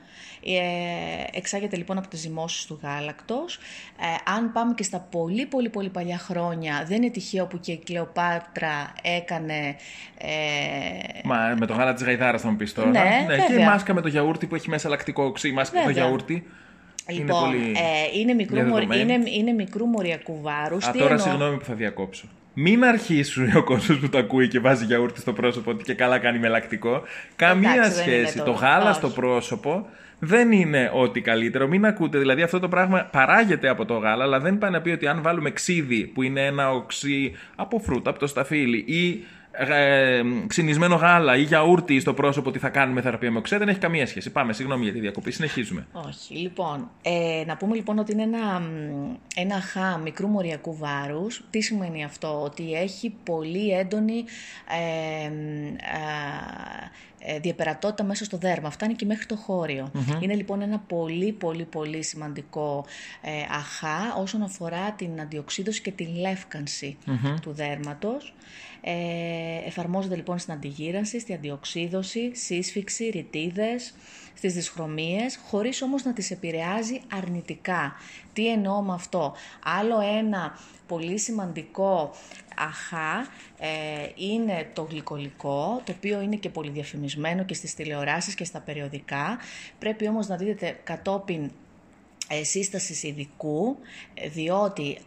Ε, 0.44 1.38
εξάγεται 1.38 1.76
λοιπόν 1.76 1.98
από 1.98 2.08
τις 2.08 2.20
ζυμώσεις 2.20 2.66
του 2.66 2.80
γάλακτος. 2.84 3.56
Ε, 4.00 4.32
αν 4.32 4.52
πάμε 4.52 4.74
και 4.74 4.84
στα 4.84 5.00
πολύ 5.00 5.46
πολύ 5.46 5.70
πολύ 5.70 5.90
παλιά 5.90 6.18
χρόνια, 6.18 6.86
δεν 6.88 7.02
είναι 7.02 7.12
τυχαίο 7.12 7.46
που 7.46 7.60
και 7.60 7.72
η 7.72 7.78
Κλεοπάτρα 7.78 8.94
έκανε... 9.02 9.76
Ε... 10.18 10.28
Μα 11.24 11.56
με 11.60 11.66
το 11.66 11.74
γάλα 11.74 11.94
της 11.94 12.04
γαϊδάρας 12.04 12.42
θα 12.42 12.50
μου 12.50 12.56
πεις 12.56 12.74
τώρα. 12.74 12.90
Ναι, 12.90 13.26
ναι 13.28 13.46
και 13.46 13.54
η 13.54 13.64
μάσκα 13.64 13.94
με 13.94 14.02
το 14.02 14.08
γιαούρτι 14.08 14.48
που 14.48 14.56
έχει 14.56 14.70
μέσα 14.70 14.90
λακτικό 14.90 15.24
οξύ, 15.24 15.48
η 15.48 15.52
μάσκα 15.52 15.80
με 15.80 15.86
το 15.86 15.92
γιαούρτι. 15.92 16.48
Λοιπόν, 17.08 17.54
είναι, 17.54 17.60
πολύ 17.60 17.72
ε, 17.72 18.20
είναι, 18.20 18.34
μικρού, 18.34 18.58
είναι, 18.94 19.20
είναι 19.26 19.52
μικρού 19.52 19.86
μοριακού 19.86 20.42
βάρους. 20.42 20.86
Α, 20.86 20.92
τώρα 20.92 21.18
συγγνώμη 21.18 21.58
που 21.58 21.66
θα 21.66 21.74
διακόψω. 21.74 22.28
Μην 22.54 22.84
αρχίσουν 22.84 23.56
ο 23.56 23.64
κόσμος 23.64 24.00
που 24.00 24.10
το 24.10 24.18
ακούει 24.18 24.48
και 24.48 24.60
βάζει 24.60 24.86
γιαούρτι 24.86 25.20
στο 25.20 25.34
πρόσωπο 25.34 25.72
ότι 25.72 25.84
και 25.84 25.94
καλά 25.94 26.20
κάνει 26.20 26.40
μελακτικό. 26.40 27.04
Καμία 27.36 27.92
σχέση. 27.92 28.38
Το, 28.38 28.44
το 28.44 28.52
γάλα 28.52 28.94
στο 28.94 29.10
πρόσωπο 29.10 29.90
δεν 30.20 30.52
είναι 30.52 30.92
ό,τι 30.94 31.22
καλύτερο. 31.22 31.68
Μην 31.68 31.86
ακούτε. 31.86 32.18
Δηλαδή 32.18 32.42
αυτό 32.42 32.60
το 32.60 32.68
πράγμα 32.68 33.08
παράγεται 33.12 33.70
από 33.70 33.86
το 33.86 33.94
γάλα, 33.94 34.24
αλλά 34.24 34.40
δεν 34.40 34.58
πάει 34.58 34.72
να 34.72 34.82
πει 34.82 34.90
ότι 34.90 35.08
αν 35.08 35.22
βάλουμε 35.22 35.52
ξύδι 35.52 36.06
που 36.06 36.22
είναι 36.22 36.46
ένα 36.46 36.72
οξύ 36.72 37.36
από 37.56 37.80
φρούτα, 37.80 38.10
από 38.10 38.20
το 38.20 38.28
σταφύλι 38.28 38.78
ή 38.78 39.24
ε, 39.52 40.22
ξυνισμένο 40.48 40.96
γάλα 40.96 41.38
ή 41.38 41.42
γιαούρτι 41.42 42.00
στο 42.00 42.14
πρόσωπο 42.14 42.50
ότι 42.50 42.60
θα 42.60 42.70
κάνουμε 42.70 43.02
θεραπεία 43.02 43.32
με 43.32 43.38
οξέ, 43.38 43.58
δεν 43.58 43.70
έχει 43.70 43.80
καμία 43.80 44.08
σχέση. 44.08 44.32
Πάμε, 44.32 44.54
συγγνώμη 44.54 44.84
για 44.84 44.94
τη 44.94 45.00
διακοπή, 45.00 45.32
συνεχίζουμε. 45.32 45.88
Όχι. 45.92 46.34
Λοιπόν, 46.36 46.90
ε, 47.02 47.44
να 47.46 47.58
πούμε 47.58 47.76
λοιπόν 47.76 48.00
ότι 48.00 48.12
είναι 48.12 48.24
ένα, 48.24 48.62
ένα 49.36 49.62
χά 49.62 49.98
μικρού 49.98 50.28
μοριακού 50.28 50.78
βάρους. 50.78 51.44
Τι 51.50 51.62
σημαίνει 51.62 52.04
αυτό, 52.04 52.42
ότι 52.42 52.74
έχει 52.74 53.14
πολύ 53.24 53.70
έντονη 53.72 54.24
ε, 54.70 55.26
ε, 55.26 55.32
διαπερατότητα 57.42 58.04
μέσα 58.04 58.26
στο 58.26 58.38
δέρμα. 58.38 58.70
Φτάνει 58.70 58.94
και 58.94 59.06
μέχρι 59.06 59.26
το 59.26 59.36
χωριο 59.36 59.92
Είναι 60.22 60.36
λοιπόν 60.36 60.62
ένα 60.62 60.80
πολύ 60.80 61.32
πολύ 61.32 61.66
πολύ 61.66 62.04
σημαντικό 62.04 62.86
ε, 63.22 63.30
αχά 63.56 64.16
όσον 64.18 64.42
αφορά 64.42 64.92
την 64.92 65.22
αντιοξίδωση 65.22 65.82
και 65.82 65.92
την 65.92 66.16
λευκανση 66.16 66.98
του 67.42 67.52
δέρματος. 67.52 68.34
Ε, 68.82 69.68
εφαρμόζεται 69.68 70.16
λοιπόν 70.16 70.38
στην 70.40 70.54
αντιγύρανση, 70.54 71.20
στην 71.20 71.36
αντιοξίδωση, 71.36 72.36
σύσφυξη, 72.36 73.10
ρητίδες, 73.10 73.94
στις 74.40 74.54
δυσχρωμίες, 74.54 75.40
χωρίς 75.50 75.82
όμως 75.82 76.04
να 76.04 76.14
τις 76.14 76.32
επηρεάζει 76.32 77.02
αρνητικά. 77.14 77.96
Τι 78.34 78.52
εννοώ 78.52 78.82
με 78.82 78.94
αυτό; 78.94 79.34
Άλλο 79.64 80.00
ένα 80.18 80.60
πολύ 80.88 81.20
σημαντικό 81.20 82.12
αχά 82.56 83.28
ε, 83.60 83.68
είναι 84.16 84.70
το 84.74 84.82
γλυκολικό, 84.82 85.82
το 85.84 85.94
οποίο 85.98 86.22
είναι 86.22 86.36
και 86.36 86.50
πολύ 86.50 86.70
διαφημισμένο 86.70 87.44
και 87.44 87.54
στις 87.54 87.76
τηλεοράσεις 87.76 88.36
και 88.36 88.44
στα 88.44 88.60
περιοδικά. 88.60 89.38
Πρέπει 89.80 90.08
όμως 90.08 90.28
να 90.28 90.36
δείτε 90.36 90.80
κατόπιν 90.84 91.52
ε, 92.28 92.44
σύστασης 92.44 93.04
ειδικού, 93.04 93.78
διότι 94.32 94.98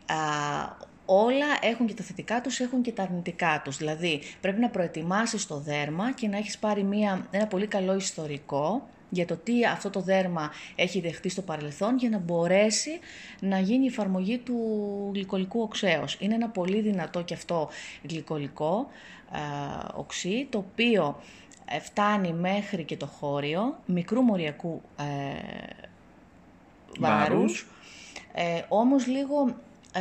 όλα 1.05 1.47
έχουν 1.61 1.87
και 1.87 1.95
τα 1.95 2.03
θετικά 2.03 2.41
τους, 2.41 2.61
έχουν 2.61 2.83
και 2.83 2.93
τα 2.93 3.03
αρνητικά 3.03 3.61
τους. 3.65 3.77
Δηλαδή, 3.77 4.21
πρέπει 4.41 4.61
να 4.61 4.69
προετοιμάσεις 4.69 5.47
το 5.47 5.59
δέρμα 5.59 6.13
και 6.13 6.29
να 6.29 6.37
έχεις 6.37 6.59
πάρει 6.59 6.83
μια, 6.83 7.27
ένα 7.31 7.47
πολύ 7.47 7.67
καλό 7.67 7.95
ιστορικό 7.95 8.89
για 9.15 9.27
το 9.27 9.37
τι 9.37 9.65
αυτό 9.65 9.91
το 9.91 10.01
δέρμα 10.01 10.51
έχει 10.75 11.01
δεχτεί 11.01 11.29
στο 11.29 11.43
παρελθόν 11.43 11.97
για 11.97 12.09
να 12.09 12.19
μπορέσει 12.19 12.99
να 13.41 13.59
γίνει 13.59 13.85
η 13.85 13.87
εφαρμογή 13.87 14.39
του 14.39 14.57
γλυκολικού 15.15 15.61
οξέως. 15.61 16.17
Είναι 16.21 16.35
ένα 16.35 16.49
πολύ 16.49 16.81
δυνατό 16.81 17.23
και 17.23 17.35
αυτό 17.35 17.69
γλυκολικό 18.09 18.89
ε, 19.33 19.39
οξύ, 19.95 20.47
το 20.51 20.59
οποίο 20.59 21.21
ε, 21.65 21.81
φτάνει 21.81 22.33
μέχρι 22.33 22.85
και 22.85 22.97
το 22.97 23.07
χώριο 23.07 23.79
μικρού 23.87 24.21
μοριακού 24.21 24.83
ε, 24.97 25.05
βάρους, 26.99 27.67
ε, 28.33 28.63
όμως 28.69 29.07
λίγο 29.07 29.57
ε, 29.93 30.01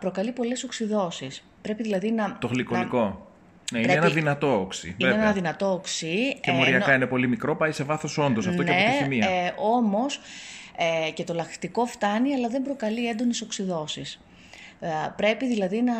προκαλεί 0.00 0.32
πολλές 0.32 0.64
οξυδώσεις. 0.64 1.44
Πρέπει 1.62 1.82
δηλαδή 1.82 2.10
να... 2.10 2.38
Το 2.38 2.46
γλυκολικό. 2.46 3.29
Ναι, 3.70 3.78
είναι 3.78 3.92
ένα 3.92 4.08
δυνατό 4.08 4.60
οξύ. 4.60 4.94
Είναι 4.98 5.10
ένα 5.10 5.32
δυνατό 5.32 5.72
οξύ. 5.72 6.38
Και 6.40 6.50
μοριακά 6.50 6.94
είναι 6.94 7.06
πολύ 7.06 7.28
μικρό, 7.28 7.56
πάει 7.56 7.72
σε 7.72 7.84
βάθος 7.84 8.18
όντως. 8.18 8.46
Αυτό 8.46 8.62
και 8.62 8.70
από 8.70 8.80
τη 8.80 8.86
ναι, 8.86 9.02
χημεία. 9.02 9.28
Ε, 9.28 9.54
Όμως 9.56 10.20
ε, 10.76 11.10
και 11.10 11.24
το 11.24 11.34
λακτικό 11.34 11.86
φτάνει, 11.86 12.34
αλλά 12.34 12.48
δεν 12.48 12.62
προκαλεί 12.62 13.08
έντονες 13.08 13.40
οξυδώσει. 13.40 14.18
Ε, 14.80 14.88
πρέπει 15.16 15.46
δηλαδή 15.46 15.82
να 15.82 15.94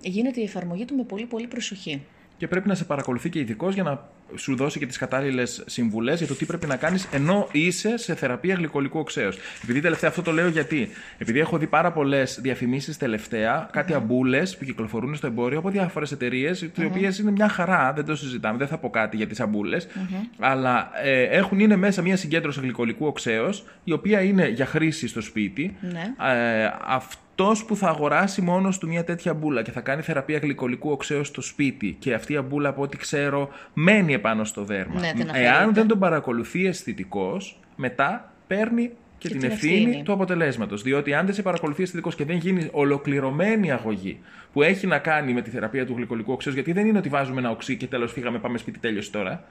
γίνεται 0.00 0.40
η 0.40 0.44
εφαρμογή 0.44 0.84
του 0.84 0.96
με 0.96 1.02
πολύ 1.02 1.24
πολύ 1.24 1.46
προσοχή. 1.46 2.04
Και 2.36 2.48
πρέπει 2.48 2.68
να 2.68 2.74
σε 2.74 2.84
παρακολουθεί 2.84 3.28
και 3.28 3.38
ειδικός 3.38 3.74
για 3.74 3.82
να 3.82 4.08
σου 4.34 4.56
δώσει 4.56 4.78
και 4.78 4.86
τις 4.86 4.98
κατάλληλες 4.98 5.62
συμβουλές 5.66 6.18
για 6.18 6.26
το 6.26 6.34
τι 6.34 6.44
πρέπει 6.44 6.66
να 6.66 6.76
κάνεις 6.76 7.08
ενώ 7.12 7.48
είσαι 7.52 7.96
σε 7.96 8.14
θεραπεία 8.14 8.54
γλυκολικού 8.54 8.98
οξέως. 8.98 9.38
Επειδή 9.62 9.80
τελευταία 9.80 10.10
αυτό 10.10 10.22
το 10.22 10.32
λέω 10.32 10.48
γιατί. 10.48 10.88
Επειδή 11.18 11.38
έχω 11.38 11.58
δει 11.58 11.66
πάρα 11.66 11.92
πολλές 11.92 12.38
διαφημίσεις 12.42 12.96
τελευταία, 12.96 13.68
κάτι 13.72 13.92
mm-hmm. 13.92 13.96
αμπούλες 13.96 14.56
που 14.56 14.64
κυκλοφορούν 14.64 15.14
στο 15.14 15.26
εμπόριο 15.26 15.58
από 15.58 15.70
διάφορες 15.70 16.12
εταιρείες, 16.12 16.64
mm-hmm. 16.64 16.82
οι 16.82 16.84
οποίες 16.84 17.18
είναι 17.18 17.30
μια 17.30 17.48
χαρά, 17.48 17.92
δεν 17.92 18.04
το 18.04 18.16
συζητάμε, 18.16 18.58
δεν 18.58 18.68
θα 18.68 18.78
πω 18.78 18.90
κάτι 18.90 19.16
για 19.16 19.26
τις 19.26 19.40
αμπούλες. 19.40 19.86
Mm-hmm. 19.86 20.26
Αλλά 20.38 20.90
ε, 21.02 21.22
έχουν, 21.22 21.60
είναι 21.60 21.76
μέσα 21.76 22.02
μια 22.02 22.16
συγκέντρωση 22.16 22.60
γλυκολικού 22.60 23.06
οξέως, 23.06 23.64
η 23.84 23.92
οποία 23.92 24.20
είναι 24.20 24.48
για 24.48 24.66
χρήση 24.66 25.08
στο 25.08 25.20
σπίτι. 25.20 25.76
Ναι. 25.80 26.14
Ε, 26.32 26.70
αυτό 26.86 27.23
που 27.66 27.76
θα 27.76 27.88
αγοράσει 27.88 28.42
μόνος 28.42 28.78
του 28.78 28.88
μια 28.88 29.04
τέτοια 29.04 29.34
μπούλα 29.34 29.62
και 29.62 29.70
θα 29.70 29.80
κάνει 29.80 30.02
θεραπεία 30.02 30.38
γλυκολικού 30.38 30.90
οξέω 30.90 31.24
στο 31.24 31.40
σπίτι 31.40 31.96
και 31.98 32.14
αυτή 32.14 32.32
η 32.32 32.40
μπούλα 32.48 32.68
από 32.68 32.82
ό,τι 32.82 32.96
ξέρω 32.96 33.48
μένει 33.72 34.14
επάνω 34.14 34.44
στο 34.44 34.64
δέρμα. 34.64 35.00
Ναι, 35.00 35.12
την 35.12 35.28
Εάν 35.32 35.54
αφαιρείτε. 35.54 35.72
δεν 35.72 35.86
τον 35.86 35.98
παρακολουθεί 35.98 36.66
αισθητικός, 36.66 37.60
μετά 37.76 38.32
παίρνει 38.46 38.90
και, 39.18 39.28
την, 39.28 39.38
την 39.40 39.50
ευθύνη, 39.50 39.74
ευθύνη. 39.74 40.02
του 40.02 40.12
αποτελέσματος. 40.12 40.82
Διότι 40.82 41.14
αν 41.14 41.24
δεν 41.26 41.34
σε 41.34 41.42
παρακολουθεί 41.42 41.82
αισθητικός 41.82 42.14
και 42.14 42.24
δεν 42.24 42.36
γίνει 42.36 42.68
ολοκληρωμένη 42.72 43.72
αγωγή 43.72 44.18
που 44.52 44.62
έχει 44.62 44.86
να 44.86 44.98
κάνει 44.98 45.32
με 45.32 45.42
τη 45.42 45.50
θεραπεία 45.50 45.86
του 45.86 45.94
γλυκολικού 45.96 46.32
οξέως, 46.32 46.54
γιατί 46.54 46.72
δεν 46.72 46.86
είναι 46.86 46.98
ότι 46.98 47.08
βάζουμε 47.08 47.40
ένα 47.40 47.50
οξύ 47.50 47.76
και 47.76 47.86
τέλος 47.86 48.12
φύγαμε, 48.12 48.38
πάμε 48.38 48.58
σπίτι, 48.58 48.78
τέλειωσε 48.78 49.10
τώρα. 49.10 49.44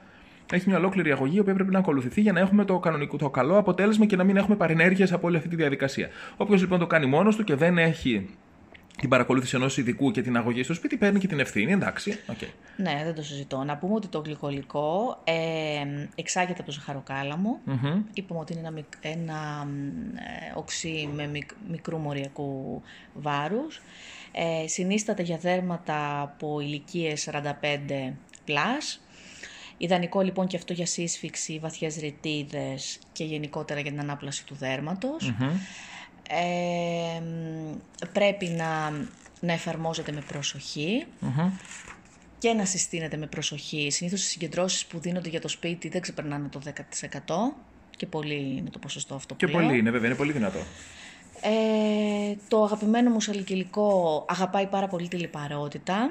Έχει 0.54 0.68
μια 0.68 0.78
ολόκληρη 0.78 1.12
αγωγή 1.12 1.36
η 1.36 1.40
οποία 1.40 1.54
πρέπει 1.54 1.70
να 1.70 1.78
ακολουθηθεί 1.78 2.20
για 2.20 2.32
να 2.32 2.40
έχουμε 2.40 2.64
το 2.64 2.78
κανονικό, 2.78 3.16
το 3.16 3.30
καλό 3.30 3.58
αποτέλεσμα 3.58 4.06
και 4.06 4.16
να 4.16 4.24
μην 4.24 4.36
έχουμε 4.36 4.56
παρενέργειες 4.56 5.12
από 5.12 5.26
όλη 5.26 5.36
αυτή 5.36 5.48
τη 5.48 5.56
διαδικασία. 5.56 6.08
Όποιος 6.36 6.60
λοιπόν 6.60 6.78
το 6.78 6.86
κάνει 6.86 7.06
μόνος 7.06 7.36
του 7.36 7.44
και 7.44 7.54
δεν 7.54 7.78
έχει 7.78 8.28
την 8.96 9.08
παρακολούθηση 9.08 9.56
ενός 9.56 9.76
ειδικού 9.78 10.10
και 10.10 10.22
την 10.22 10.36
αγωγή 10.36 10.62
στο 10.62 10.74
σπίτι, 10.74 10.96
παίρνει 10.96 11.18
και 11.18 11.26
την 11.26 11.40
ευθύνη. 11.40 11.72
Εντάξει. 11.72 12.18
Okay. 12.32 12.46
Ναι, 12.76 13.00
δεν 13.04 13.14
το 13.14 13.22
συζητώ. 13.22 13.64
Να 13.64 13.76
πούμε 13.76 13.94
ότι 13.94 14.06
το 14.08 14.22
γλυκολικό 14.24 15.20
ε, 15.24 15.32
εξάγεται 16.14 16.52
από 16.52 16.64
το 16.64 16.72
ζαχαροκάλαμο. 16.72 17.60
Είπαμε 18.14 18.40
ότι 18.40 18.52
είναι 18.52 18.60
ένα, 18.60 18.70
μικ- 18.70 18.98
ένα 19.00 19.64
μ, 19.66 20.16
ε, 20.16 20.52
οξύ 20.54 21.08
με 21.14 21.26
μικ- 21.26 21.50
μικρού 21.70 21.96
μοριακού 21.98 22.82
βάρους. 23.14 23.82
Ε, 24.32 24.68
συνίσταται 24.68 25.22
για 25.22 25.36
δέρματα 25.36 26.20
από 26.20 26.60
ηλικίες 26.60 27.22
45 27.22 28.12
plus. 28.46 29.00
Ιδανικό 29.76 30.20
λοιπόν 30.20 30.46
και 30.46 30.56
αυτό 30.56 30.72
για 30.72 30.86
σύσφυξη, 30.86 31.58
βαθιές 31.58 31.96
ρητίδες 31.96 32.98
και 33.12 33.24
γενικότερα 33.24 33.80
για 33.80 33.90
την 33.90 34.00
ανάπλαση 34.00 34.46
του 34.46 34.54
δερματος 34.54 35.32
Ε, 36.28 37.20
μ, 37.20 37.76
πρέπει 38.12 38.46
να, 38.46 38.90
να 39.40 39.52
εφαρμόζεται 39.52 40.12
με 40.12 40.20
προσοχή 40.20 41.04
και 42.38 42.52
να 42.52 42.64
συστήνεται 42.64 43.16
με 43.16 43.26
προσοχή. 43.26 43.90
Συνήθως 43.90 44.24
οι 44.24 44.28
συγκεντρώσεις 44.28 44.86
που 44.86 44.98
δίνονται 44.98 45.28
για 45.28 45.40
το 45.40 45.48
σπίτι 45.48 45.88
δεν 45.88 46.00
ξεπερνάνε 46.00 46.48
το 46.48 46.60
10% 46.64 46.70
και 47.96 48.06
πολύ 48.06 48.54
είναι 48.58 48.70
το 48.70 48.78
ποσοστό 48.78 49.14
αυτό 49.14 49.34
Και 49.34 49.46
που 49.46 49.56
λέω. 49.56 49.66
πολύ 49.66 49.78
είναι, 49.78 49.90
βέβαια, 49.90 50.06
είναι 50.08 50.16
πολύ 50.18 50.32
δυνατό. 50.32 50.58
Ε, 51.40 52.34
το 52.48 52.62
αγαπημένο 52.62 53.10
μου 53.10 53.20
σαλικυλικό 53.20 54.24
αγαπάει 54.28 54.66
πάρα 54.66 54.86
πολύ 54.88 55.08
τη 55.08 55.16
λιπαρότητα. 55.16 56.10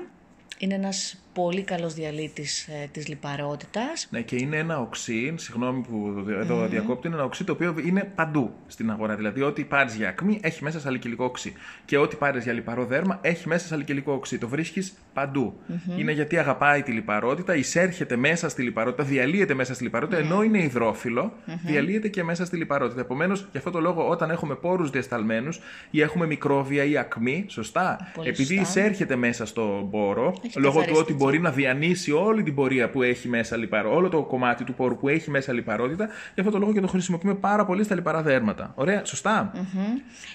Είναι 0.58 0.74
ένας 0.74 1.24
πολύ 1.34 1.62
καλός 1.62 1.94
διαλύτης 1.94 2.68
ε, 2.68 2.88
της 2.92 3.08
λιπαρότητας. 3.08 4.08
Ναι, 4.10 4.22
και 4.22 4.36
είναι 4.36 4.58
ένα 4.58 4.80
οξύ, 4.80 5.34
συγγνώμη 5.38 5.82
που 5.82 6.26
εδώ 6.40 6.68
διακόπτω, 6.68 7.08
είναι 7.08 7.16
ένα 7.16 7.26
οξύ 7.26 7.44
το 7.44 7.52
οποίο 7.52 7.76
είναι 7.86 8.12
παντού 8.16 8.54
στην 8.68 8.92
αγορά. 8.92 9.16
Δηλαδή, 9.16 9.42
ό,τι 9.42 9.64
πάρεις 9.64 9.96
για 9.96 10.10
ακμή 10.10 10.40
έχει 10.42 10.64
μέσα 10.64 10.80
σαλικυλικό 10.80 11.26
οξύ. 11.26 11.54
Και 11.86 11.98
ό,τι 11.98 12.16
πάρεις 12.16 12.44
για 12.44 12.54
λιπαρό 12.54 12.86
δέρμα 12.86 13.20
έχει 13.22 13.48
μέσα 13.48 13.68
σαλικυλικό 13.68 14.14
οξύ. 14.14 14.38
Το 14.38 14.48
βρίσκεις 14.48 14.94
παντού. 15.14 15.54
Είναι 15.98 16.12
γιατί 16.12 16.38
αγαπάει 16.38 16.82
τη 16.84 16.92
λιπαρότητα, 16.92 17.56
εισέρχεται 17.56 18.16
μέσα 18.16 18.50
στη 18.50 18.62
λιπαρότητα, 18.62 19.04
διαλύεται 19.04 19.54
μέσα 19.54 19.74
στη 19.74 19.84
λιπαρότητα, 19.84 20.18
ενώ 20.22 20.44
είναι 20.44 20.64
υδρόφιλο, 20.64 21.34
διαλύεται 21.66 22.08
και 22.08 22.24
μέσα 22.24 22.46
στη 22.46 22.58
λιπαρότητα. 22.58 23.02
Επομένως, 23.02 23.48
γι' 23.52 23.58
αυτό 23.58 23.72
το 23.72 23.80
λόγο, 23.80 24.08
όταν 24.10 24.30
έχουμε 24.30 24.56
πόρους 24.56 24.90
διασταλμένους 24.90 25.60
ή 25.90 26.02
έχουμε 26.02 26.26
μικρόβια 26.26 26.84
ή 26.84 26.98
ακμή, 26.98 27.46
σωστά, 27.48 28.12
Πολύ 28.16 28.30
επειδή 28.30 28.58
σωστά. 28.58 28.62
εισέρχεται 28.62 29.16
μέσα 29.16 29.46
στο 29.46 29.88
πόρο, 29.92 30.34
Έχει 30.46 30.60
λόγω 30.60 30.74
του 30.74 30.80
ότι 30.80 30.88
καθαριστική. 30.88 31.23
Μπορεί 31.24 31.40
να 31.40 31.52
διανύσει 31.52 32.12
όλη 32.12 32.44
την 32.44 32.56
πορεία 32.56 32.90
που 32.90 33.02
έχει 33.02 33.28
μέσα 33.28 33.58
λιπαρό, 33.58 33.96
όλο 33.96 34.10
το 34.10 34.24
κομμάτι 34.24 34.64
του 34.64 34.74
πόρου 34.74 34.98
που 34.98 35.08
έχει 35.08 35.30
μέσα 35.30 35.54
λιπαρότητα, 35.54 36.08
γι' 36.34 36.40
αυτό 36.40 36.52
το 36.52 36.58
λόγο 36.60 36.74
και 36.74 36.80
το 36.82 36.88
χρησιμοποιούμε 36.88 37.36
πάρα 37.36 37.66
πολύ 37.66 37.84
στα 37.84 37.96
λιπαρά 37.96 38.22
δέρματα. 38.22 38.72
Ωραία, 38.76 39.06
σωστά. 39.06 39.52
Μμμ. 39.56 39.84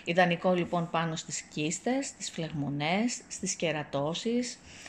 Ιδανικό 0.05 0.53
λοιπόν 0.55 0.89
πάνω 0.91 1.17
στις 1.17 1.41
κίστες, 1.41 2.07
στις 2.07 2.31
φλεγμονές, 2.31 3.19
στις 3.29 3.55
κερατώσεις, 3.55 4.49
σ- 4.49 4.59
ε, 4.59 4.88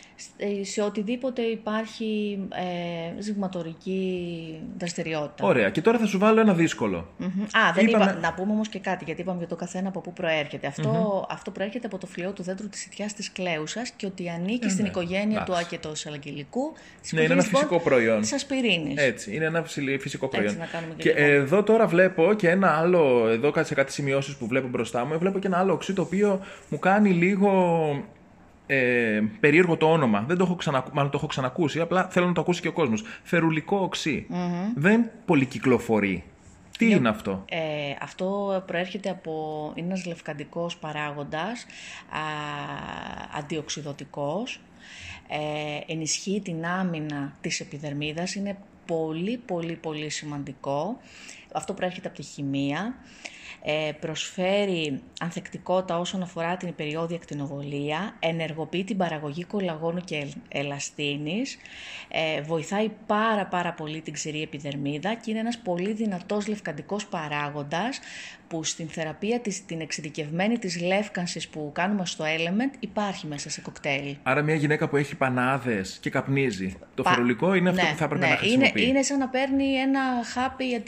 σε 0.61 0.81
οτιδήποτε 0.81 1.41
υπάρχει 1.41 2.39
ε, 3.17 3.21
ζυγματορική 3.21 4.59
δραστηριότητα. 4.77 5.47
Ωραία, 5.47 5.69
και 5.69 5.81
τώρα 5.81 5.97
θα 5.97 6.05
σου 6.05 6.17
βάλω 6.19 6.39
ένα 6.39 6.53
δύσκολο. 6.53 7.07
Μμμ. 7.17 7.27
Α, 7.27 7.73
δεν 7.73 7.87
Είπαμε- 7.87 8.09
είπα, 8.11 8.19
να 8.19 8.33
πούμε 8.33 8.51
όμως 8.51 8.67
και 8.67 8.79
κάτι, 8.79 9.03
γιατί 9.03 9.21
είπαμε 9.21 9.37
για 9.37 9.47
το 9.47 9.55
καθένα 9.55 9.87
από 9.87 10.01
πού 10.01 10.13
προέρχεται. 10.13 10.67
Αυτό, 10.67 11.25
αυτό 11.29 11.51
προέρχεται 11.51 11.85
από 11.87 11.97
το 11.97 12.07
φλοιό 12.07 12.31
του 12.31 12.43
δέντρου 12.43 12.69
της 12.69 12.85
ιτιάς 12.85 13.13
της 13.13 13.31
κλέουσας 13.31 13.89
και 13.95 14.05
ότι 14.05 14.29
ανήκει 14.29 14.69
στην 14.69 14.83
ναι. 14.83 14.89
οικογένεια 14.89 15.43
του 15.43 15.51
Εντάξει. 15.51 15.63
ακετοσαλαγγελικού. 15.75 16.73
της 17.01 17.11
Ναι, 17.13 17.21
είναι 17.21 17.33
ένα 17.33 17.41
οικογένειας, 17.43 17.45
λοιπόν, 17.45 17.79
φυσικό 17.79 17.89
προϊόν. 17.89 18.21
Της 18.21 18.33
ασπιρίνης. 18.33 19.01
Έτσι, 19.03 19.35
είναι 19.35 19.45
ένα 19.45 19.63
φυσι- 19.63 19.99
φυσικό 20.01 20.27
προϊόν. 20.27 20.57
να 20.57 20.65
κάνουμε 20.65 20.93
και 20.97 21.09
και 21.11 21.19
λίγο. 21.19 21.31
εδώ 21.33 21.63
τώρα 21.63 21.87
βλέπω 21.87 22.33
και 22.33 22.49
ένα 22.49 22.67
άλλο, 22.77 23.27
εδώ 23.27 23.51
κάτι- 23.51 23.67
σε 23.67 23.73
κάτι 23.73 23.91
σημειώσεις 23.91 24.35
που 24.35 24.47
βλέπω 24.47 24.67
μπροστά 24.67 25.05
μου, 25.05 25.17
βλέπω 25.19 25.39
και 25.39 25.47
ένα 25.47 25.57
άλλο 25.57 25.73
οξύ 25.73 25.93
το 25.93 26.01
οποίο 26.01 26.39
μου 26.69 26.79
κάνει 26.79 27.09
λίγο 27.09 27.51
ε, 28.71 29.21
περίεργο 29.39 29.77
το 29.77 29.91
όνομα. 29.91 30.23
Δεν 30.27 30.37
το 30.37 30.43
έχω 30.43 30.55
ξανακου... 30.55 30.89
Μάλλον 30.93 31.11
το 31.11 31.17
έχω 31.17 31.27
ξανακούσει, 31.27 31.79
απλά 31.79 32.07
θέλω 32.07 32.25
να 32.25 32.33
το 32.33 32.41
ακούσει 32.41 32.61
και 32.61 32.67
ο 32.67 32.73
κόσμος. 32.73 33.03
Φερουλικό 33.23 33.77
οξύ. 33.77 34.27
Δεν 34.75 35.09
πολυκυκλοφορεί. 35.25 36.23
Τι 36.77 36.91
είναι 36.91 37.09
αυτό; 37.09 37.45
Ε, 37.49 37.59
αυτό 38.01 38.63
προέρχεται 38.65 39.09
από, 39.09 39.71
είναι 39.75 39.87
ένας 39.87 40.05
λευκαντικός 40.05 40.77
παράγοντας, 40.77 41.65
α, 42.09 42.19
αντιοξυδοτικός, 43.37 44.61
ε, 45.27 45.91
ενισχύει 45.91 46.41
την 46.41 46.65
άμυνα 46.65 47.33
της 47.41 47.59
επιδερμίδας, 47.59 48.35
είναι 48.35 48.57
πολύ 48.85 49.37
πολύ 49.37 49.73
πολύ 49.73 50.09
σημαντικό. 50.09 50.97
Αυτό 51.53 51.73
προέρχεται 51.73 52.07
από 52.07 52.17
τη 52.17 52.23
χημεία. 52.23 52.95
Ε, 53.63 53.91
προσφέρει 53.99 55.01
ανθεκτικότητα 55.19 55.99
όσον 55.99 56.21
αφορά 56.21 56.57
την 56.57 56.75
περιόδια 56.75 57.15
ακτινοβολία, 57.15 58.15
ενεργοποιεί 58.19 58.83
την 58.83 58.97
παραγωγή 58.97 59.43
κολαγόνου 59.43 59.99
και 60.01 60.15
ελ- 60.15 60.31
ελαστίνης, 60.47 61.57
ε, 62.07 62.41
βοηθάει 62.41 62.89
πάρα 63.05 63.45
πάρα 63.45 63.73
πολύ 63.73 64.01
την 64.01 64.13
ξηρή 64.13 64.41
επιδερμίδα 64.41 65.13
και 65.13 65.31
είναι 65.31 65.39
ένας 65.39 65.57
πολύ 65.57 65.93
δυνατός 65.93 66.47
λευκαντικός 66.47 67.05
παράγοντας 67.05 67.99
που 68.49 68.63
στην 68.63 68.87
θεραπεία 68.87 69.39
της, 69.39 69.65
την 69.65 69.81
εξειδικευμένη 69.81 70.57
της 70.59 70.81
λεύκανσης 70.81 71.47
που 71.47 71.71
κάνουμε 71.73 72.05
στο 72.05 72.25
Element 72.25 72.75
υπάρχει 72.79 73.27
μέσα 73.27 73.49
σε 73.49 73.61
κοκτέιλ. 73.61 74.15
Άρα 74.23 74.41
μια 74.41 74.55
γυναίκα 74.55 74.89
που 74.89 74.97
έχει 74.97 75.15
πανάδες 75.15 75.97
και 76.01 76.09
καπνίζει. 76.09 76.75
Το 76.95 77.03
Πα- 77.03 77.09
φερουλικό 77.11 77.53
είναι 77.53 77.69
αυτό 77.69 77.81
Ναι, 77.83 77.89
που 77.89 77.97
θα 77.97 78.03
έπρεπε 78.03 78.25
ναι, 78.25 78.31
να 78.31 78.37
χρησιμοποιεί; 78.37 78.81
Είναι, 78.81 78.89
είναι 78.89 79.01
σαν 79.01 79.17
να 79.19 79.27
παίρνει 79.27 79.73
ένα 79.73 79.99
χάπι 80.33 80.73
ε, 80.73 80.81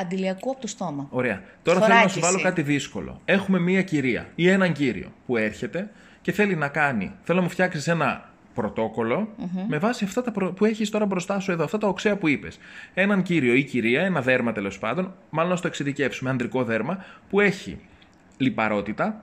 αντιλιακού 0.00 0.50
από 0.50 0.60
το 0.60 0.66
στόμα. 0.66 1.06
Ωραία. 1.10 1.42
Τώρα 1.62 1.80
θέλω 1.80 1.94
να 1.94 2.08
σου 2.08 2.20
βάλω 2.20 2.38
Θωράκιση. 2.38 2.44
κάτι 2.44 2.62
δύσκολο. 2.62 3.20
Έχουμε 3.24 3.58
μία 3.58 3.82
κυρία 3.82 4.28
ή 4.34 4.48
έναν 4.48 4.72
κύριο 4.72 5.12
που 5.26 5.36
έρχεται 5.36 5.90
και 6.22 6.32
θέλει 6.32 6.56
να 6.56 6.68
κάνει. 6.68 7.12
Θέλω 7.22 7.38
να 7.38 7.44
μου 7.44 7.50
φτιάξεις 7.50 7.88
ένα 7.88 8.30
πρωτοκολλο 8.56 9.34
με 9.68 9.78
βάση 9.78 10.04
αυτά 10.04 10.22
τα 10.22 10.30
προ- 10.32 10.52
που 10.52 10.64
έχεις 10.64 10.90
τώρα 10.90 11.06
μπροστά 11.06 11.40
σου 11.40 11.52
εδώ, 11.52 11.64
αυτά 11.64 11.78
τα 11.78 11.88
οξέα 11.88 12.16
που 12.16 12.28
είπες. 12.28 12.58
Έναν 12.94 13.22
κύριο 13.22 13.54
ή 13.54 13.62
κυρία, 13.64 14.02
ένα 14.02 14.20
δέρμα 14.20 14.52
τέλος 14.52 14.78
πάντων, 14.78 15.14
μάλλον 15.30 15.50
να 15.50 15.56
στο 15.56 15.66
εξειδικεύσουμε, 15.66 16.30
ανδρικό 16.30 16.64
δέρμα, 16.64 17.04
που 17.30 17.40
έχει 17.40 17.78
λιπαρότητα, 18.36 19.22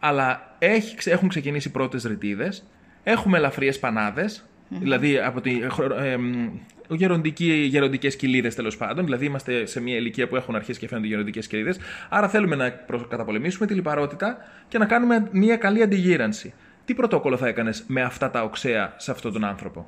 αλλά 0.00 0.54
έχει, 0.58 0.96
ξε- 0.96 1.14
έχουν 1.14 1.28
ξεκινήσει 1.28 1.70
πρώτες 1.70 2.04
ρητίδες, 2.04 2.64
έχουμε 3.02 3.38
ελαφριές 3.38 3.78
πανάδες, 3.78 4.44
δηλαδή 4.68 5.18
από 5.18 5.40
τη, 5.40 5.60
χρο- 5.70 5.98
ε, 5.98 6.16
μ, 6.16 6.48
γεροντική, 6.88 7.52
γεροντικές 7.52 8.16
κοιλίδες 8.16 8.54
τέλος 8.54 8.76
πάντων, 8.76 9.04
δηλαδή 9.04 9.24
είμαστε 9.26 9.66
σε 9.66 9.80
μια 9.80 9.96
ηλικία 9.96 10.28
που 10.28 10.36
έχουν 10.36 10.54
αρχίσει 10.54 10.78
και 10.78 10.88
φαίνονται 10.88 11.06
γεροντικές 11.06 11.46
κοιλίδες, 11.46 11.78
άρα 12.08 12.28
θέλουμε 12.28 12.56
να 12.56 12.70
προ- 12.72 13.06
καταπολεμήσουμε 13.08 13.66
τη 13.66 13.74
λιπαρότητα 13.74 14.36
και 14.68 14.78
να 14.78 14.84
κάνουμε 14.86 15.28
μια 15.32 15.56
καλή 15.56 15.82
αντιγύρανση. 15.82 16.52
Τι 16.90 16.96
πρωτόκολλο 16.96 17.36
θα 17.36 17.48
έκανες 17.48 17.84
με 17.86 18.02
αυτά 18.02 18.30
τα 18.30 18.42
οξέα 18.42 18.94
σε 18.96 19.10
αυτόν 19.10 19.32
τον 19.32 19.44
άνθρωπο; 19.44 19.86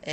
Ε, 0.00 0.12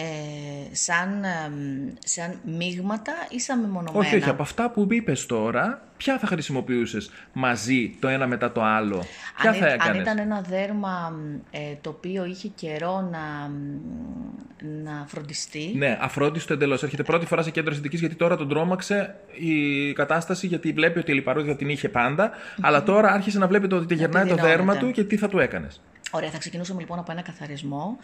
σαν, 0.71 1.23
εμ, 1.23 1.93
σαν 2.03 2.39
μείγματα 2.57 3.13
ή 3.29 3.39
σαν 3.39 3.59
μεμονωμένα; 3.59 4.05
Όχι, 4.05 4.15
όχι, 4.15 4.29
από 4.29 4.41
αυτά 4.41 4.69
που 4.69 4.87
είπες 4.89 5.25
τώρα, 5.25 5.81
ποια 5.97 6.17
θα 6.19 6.27
χρησιμοποιούσες 6.27 7.11
μαζί 7.33 7.95
το 7.99 8.07
ένα 8.07 8.27
μετά 8.27 8.51
το 8.51 8.63
άλλο; 8.63 9.03
Ποια 9.41 9.49
αν, 9.49 9.55
θα 9.55 9.67
ή- 9.67 9.71
έκανες; 9.71 9.95
αν 9.95 10.01
ήταν 10.01 10.17
ένα 10.17 10.41
δέρμα 10.41 11.13
μ, 11.15 11.35
ε, 11.51 11.59
το 11.81 11.89
οποίο 11.89 12.25
είχε 12.25 12.47
καιρό 12.47 13.09
να, 13.11 13.49
μ, 13.49 14.83
να 14.83 15.05
φροντιστεί. 15.07 15.73
Ναι, 15.75 15.97
αφρόντιστο 16.01 16.53
εντελώς. 16.53 16.83
Έρχεται 16.83 17.03
πρώτη 17.03 17.25
φορά 17.25 17.41
σε 17.41 17.51
κέντρο 17.51 17.71
αισθητική 17.71 17.97
γιατί 17.97 18.15
τώρα 18.15 18.37
τον 18.37 18.49
τρόμαξε 18.49 19.15
η 19.37 19.93
κατάσταση 19.93 20.47
γιατί 20.47 20.71
βλέπει 20.71 20.99
ότι 20.99 21.11
η 21.11 21.13
λιπαρότητα 21.13 21.55
την 21.55 21.69
είχε 21.69 21.89
πάντα, 21.89 22.31
αλλά 22.61 22.83
τώρα 22.83 23.11
άρχισε 23.11 23.39
να 23.39 23.47
βλέπει 23.47 23.67
το 23.67 23.75
ότι 23.75 23.95
γερνάει 23.95 24.23
το 24.23 24.29
επιδεινώνεται. 24.33 24.57
δέρμα 24.57 24.77
του 24.77 24.91
και 24.91 25.03
τι 25.03 25.17
θα 25.17 25.27
του 25.29 25.39
έκανες. 25.39 25.81
Ωραία, 26.11 26.29
θα 26.29 26.37
ξεκινούσαμε 26.37 26.79
λοιπόν 26.79 26.99
από 26.99 27.11
ένα 27.11 27.21
καθαρισμό 27.21 27.97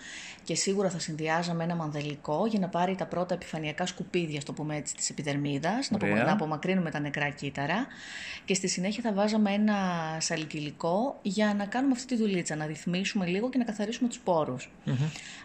και 0.43 0.55
σίγουρα 0.55 0.89
θα 0.89 1.00
συνδυάζαμε 1.00 1.63
ένα 1.63 1.75
μανδελικό 1.75 2.45
για 2.45 2.59
να 2.59 2.67
πάρει 2.67 2.95
τα 2.95 3.05
πρώτα 3.05 3.33
επιφανειακά 3.33 3.85
σκουπίδια, 3.85 4.41
στο 4.41 4.53
πούμε 4.53 4.75
έτσι, 4.75 4.95
της 4.95 5.09
επιδερμίδας, 5.09 5.89
να, 5.91 5.97
απο- 5.97 6.07
να 6.25 6.31
απομακρύνουμε 6.31 6.91
τα 6.91 7.00
νεκρά 7.00 7.29
κύτταρα 7.29 7.88
και 8.45 8.53
στη 8.53 8.67
συνέχεια 8.67 9.03
θα 9.03 9.13
βάζαμε 9.13 9.51
ένα 9.51 9.75
σαλικυλικό 10.19 11.19
για 11.21 11.53
να 11.57 11.65
κάνουμε 11.65 11.93
αυτή 11.93 12.15
τη 12.15 12.21
δουλίτσα, 12.21 12.55
να 12.55 12.65
ρυθμίσουμε 12.65 13.25
λίγο 13.25 13.50
και 13.50 13.57
να 13.57 13.63
καθαρίσουμε 13.63 14.09
τους 14.09 14.19
πόρους. 14.19 14.69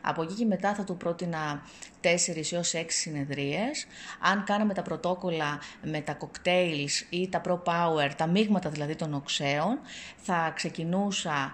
Από 0.00 0.22
εκεί 0.22 0.34
και 0.34 0.44
μετά 0.44 0.74
θα 0.74 0.84
του 0.84 0.96
πρότεινα 0.96 1.62
4 2.02 2.06
έως 2.52 2.72
6 2.74 2.84
συνεδρίες. 2.86 3.86
Αν 4.20 4.44
κάναμε 4.44 4.74
τα 4.74 4.82
πρωτόκολλα 4.82 5.58
με 5.82 6.00
τα 6.00 6.16
cocktails 6.20 7.06
ή 7.10 7.28
τα 7.28 7.40
Pro 7.46 7.58
Power, 7.62 8.10
τα 8.16 8.26
μείγματα 8.26 8.70
δηλαδή 8.70 8.94
των 8.94 9.14
οξέων, 9.14 9.78
θα 10.16 10.52
ξεκινούσα 10.54 11.52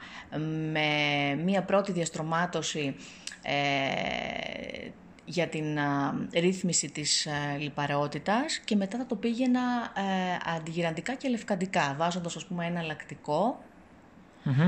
με 0.73 0.96
μία 1.45 1.63
πρώτη 1.63 1.93
διαστρωμάτωση 1.93 2.95
ε, 3.43 4.89
για 5.25 5.47
την 5.47 5.79
α, 5.79 6.15
ρύθμιση 6.35 6.91
της 6.91 7.27
ε, 7.27 7.59
λιπαραιότητας 7.59 8.59
και 8.65 8.77
μετά 8.77 8.99
θα 8.99 9.07
το 9.07 9.15
πήγαινα 9.15 9.61
ε, 9.95 10.51
αντιγυραντικά 10.57 11.15
και 11.15 11.29
λευκαντικά, 11.29 11.95
βάζοντας 11.99 12.37
ας 12.37 12.47
πούμε 12.47 12.67
ένα 12.67 12.83
λακτικό 12.83 13.65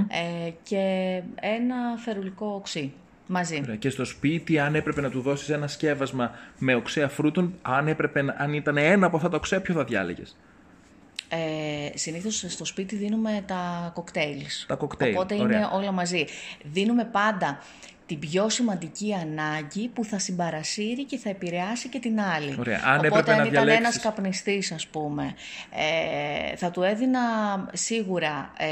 ε, 0.09 0.51
και 0.63 0.83
ένα 1.41 1.77
φερουλικό 1.97 2.47
οξύ 2.47 2.93
μαζί. 3.27 3.61
Ωραία. 3.63 3.77
Και 3.77 3.91
στο 3.91 4.05
σπίτι, 4.05 4.59
αν 4.59 4.75
έπρεπε 4.75 5.01
να 5.01 5.11
του 5.11 5.21
δώσεις 5.21 5.49
ένα 5.49 5.67
σκεύασμα 5.67 6.31
με 6.59 6.75
οξέα 6.75 7.09
φρούτων, 7.09 7.55
αν, 7.63 7.89
έπρεπε, 7.89 8.23
να- 8.23 8.35
αν 8.39 8.53
ήταν 8.53 8.77
ένα 8.77 9.07
από 9.07 9.17
αυτά 9.17 9.29
τα 9.29 9.37
οξέα, 9.37 9.61
ποιο 9.61 9.75
θα 9.75 9.85
διάλεγες; 9.85 10.37
Ε, 11.29 11.99
συνήθως 11.99 12.45
στο 12.49 12.65
σπίτι 12.65 12.97
δίνουμε 12.97 13.43
τα 13.47 13.91
κοκτέιλς. 13.95 14.65
Τα 14.69 14.75
κοκτέιλ, 14.75 15.15
Οπότε 15.15 15.35
ωραία. 15.35 15.59
είναι 15.59 15.69
όλα 15.73 15.93
μαζί. 15.93 16.25
Δίνουμε 16.63 17.05
πάντα 17.05 17.59
την 18.07 18.19
πιο 18.19 18.49
σημαντική 18.49 19.15
ανάγκη 19.15 19.89
που 19.89 20.05
θα 20.05 20.19
συμπαρασύρει 20.19 21.05
και 21.05 21.17
θα 21.19 21.31
επηρεάσει 21.31 21.89
και 21.89 21.99
την 21.99 22.21
άλλη. 22.21 22.57
Ωραία. 22.59 22.81
Αν 22.85 22.95
Οπότε 22.97 23.07
έπρεπε 23.07 23.31
αν 23.33 23.37
να 23.37 23.43
ήταν 23.43 23.51
διαλέξεις- 23.51 23.81
ένας 23.81 24.01
καπνιστής 24.01 24.73
ας 24.73 24.87
πούμε, 24.87 25.35
ε, 26.53 26.57
θα 26.57 26.71
του 26.71 26.83
έδινα 26.83 27.21
σίγουρα 27.73 28.53
ε, 28.59 28.67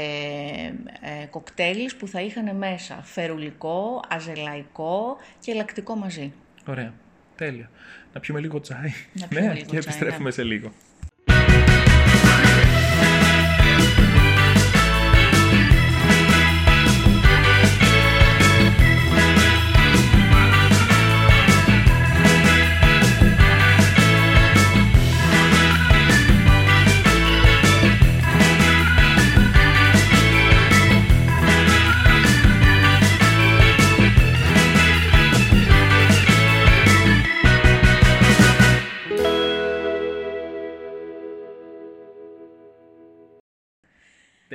ε, 1.21 1.25
κοκτέιλς 1.29 1.95
που 1.95 2.07
θα 2.07 2.21
είχαν 2.21 2.55
μέσα 2.55 2.99
φερουλικό, 3.03 4.01
αζελαϊκό 4.09 5.17
και 5.39 5.53
λακτικό 5.53 5.95
μαζί. 5.95 6.33
Ωραία. 6.67 6.93
Τέλεια. 7.35 7.69
Να 8.13 8.19
πιούμε 8.19 8.39
λίγο 8.39 8.59
τσάι. 8.59 8.91
Να 9.13 9.27
πιούμε 9.27 9.45
ναι, 9.47 9.53
λίγο 9.53 9.65
και 9.65 9.77
τσάι, 9.77 9.79
επιστρέφουμε 9.79 10.23
ναι. 10.23 10.31
σε 10.31 10.43
λίγο. 10.43 10.71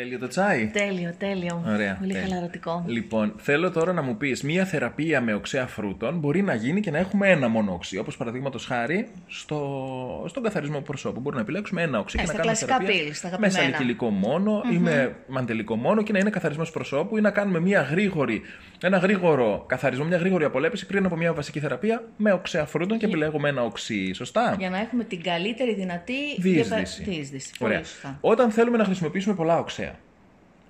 Τέλειο 0.02 0.18
το 0.18 0.28
τσάι; 0.28 0.66
Τέλειο, 0.72 1.12
τέλειο. 1.18 1.64
Ωραία. 1.66 1.96
Πολύ 2.00 2.12
τέλεια. 2.12 2.28
χαλαρωτικό. 2.28 2.84
Λοιπόν, 2.86 3.32
θέλω 3.36 3.70
τώρα 3.70 3.92
να 3.92 4.02
μου 4.02 4.16
πεις: 4.16 4.42
Μία 4.42 4.64
θεραπεία 4.64 5.20
με 5.20 5.34
οξέα 5.34 5.66
φρούτων 5.66 6.18
μπορεί 6.18 6.42
να 6.42 6.54
γίνει 6.54 6.80
και 6.80 6.90
να 6.90 6.98
έχουμε 6.98 7.28
ένα 7.28 7.48
μόνο 7.48 7.72
οξύ. 7.72 7.98
Όπως 7.98 8.16
παραδείγματος 8.16 8.66
χάρη 8.66 9.08
στο, 9.26 10.24
στον 10.28 10.42
καθαρισμό 10.42 10.80
προσώπου. 10.80 11.20
Μπορούμε 11.20 11.34
να 11.42 11.48
επιλέξουμε 11.48 11.82
ένα 11.82 11.98
οξύ 11.98 12.16
Ε, 12.18 12.20
και 12.20 12.26
στα 12.26 12.36
να 12.36 12.42
κάνουμε 12.42 12.58
κλασικά 12.58 12.84
θεραπεία 12.86 13.12
pills, 13.12 13.16
τα 13.22 13.28
με 13.28 13.46
αγαπημένα. 13.46 13.52
σαλικυλικό 13.52 14.08
μόνο 14.10 14.62
ή 14.72 14.76
με 14.78 15.14
μαντελικό 15.28 15.76
μόνο 15.76 16.02
και 16.02 16.12
να 16.12 16.18
είναι 16.18 16.30
καθαρισμός 16.30 16.70
προσώπου 16.70 17.16
ή 17.16 17.20
να 17.20 17.30
κάνουμε 17.30 17.60
μία 17.60 17.80
γρήγορη, 17.82 18.42
ένα 18.82 18.96
γρήγορο 18.98 19.64
καθαρισμό, 19.68 20.04
μια 20.04 20.16
γρήγορη 20.16 20.44
απολέπιση 20.44 20.86
πριν 20.86 21.04
από 21.06 21.16
μια 21.16 21.32
βασική 21.32 21.60
θεραπεία 21.60 22.02
με 22.16 22.32
οξέα 22.32 22.64
φρούτων 22.66 22.98
και 22.98 23.06
επιλέγουμε 23.06 23.48
ένα 23.48 23.62
οξύ. 23.64 24.12
Σωστά; 24.12 24.54
Για 24.58 24.70
να 24.70 24.78
έχουμε 24.78 25.04
την 25.04 25.22
καλύτερη 25.22 25.74
δυνατή 25.74 26.14
Διείσδυση. 26.38 27.02
διείσδυση. 27.02 27.52
Πολύ 27.58 27.72
Ωραία. 27.72 27.84
σωστά. 27.84 28.18
Όταν 28.20 28.50
θέλουμε 28.50 28.76
να 28.76 28.84
χρησιμοποιήσουμε 28.84 29.34
πολλά 29.34 29.58
οξέα. 29.58 29.91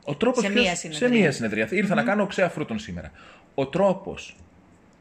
Ο 0.05 0.15
τρόπος 0.15 0.43
Σε 0.45 0.49
ποιος- 0.51 0.65
μία 0.65 0.75
συνεδρία. 0.77 1.09
Σε 1.09 1.15
μία 1.15 1.33
συνεδρία. 1.33 1.69
Ήρθα 1.71 1.95
να 1.95 2.03
κάνω 2.03 2.23
οξέα 2.23 2.49
φρούτων 2.49 2.79
σήμερα. 2.79 3.11
Ο 3.55 3.67
τρόπος. 3.67 4.37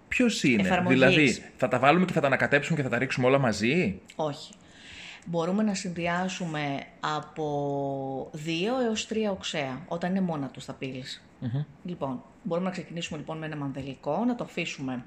Ποιος 0.07 0.43
είναι, 0.43 0.61
Εφαρμογής. 0.61 0.99
δηλαδή 0.99 1.43
θα 1.57 1.67
τα 1.67 1.79
βάλουμε 1.79 2.05
και 2.05 2.13
θα 2.13 2.19
τα 2.21 2.27
ανακατέψουμε 2.27 2.77
και 2.77 2.83
θα 2.83 2.89
τα 2.89 2.97
ρίξουμε 2.97 3.27
όλα 3.27 3.37
μαζί; 3.37 3.99
Όχι. 4.15 4.53
Μπορούμε 5.25 5.63
να 5.63 5.73
συνδυάσουμε 5.73 6.83
από 6.99 8.29
δύο 8.31 8.79
έως 8.81 9.07
τρία 9.07 9.31
οξέα, 9.31 9.81
όταν 9.87 10.09
είναι 10.09 10.21
μόνα 10.21 10.47
τους 10.47 10.65
τα 10.65 10.73
πύλης. 10.73 11.23
Λοιπόν, 11.83 12.23
μπορούμε 12.43 12.65
να 12.67 12.71
ξεκινήσουμε 12.73 13.19
λοιπόν 13.19 13.37
με 13.37 13.45
ένα 13.45 13.55
μανδελικό, 13.55 14.25
να 14.25 14.35
το 14.35 14.43
αφήσουμε 14.43 15.03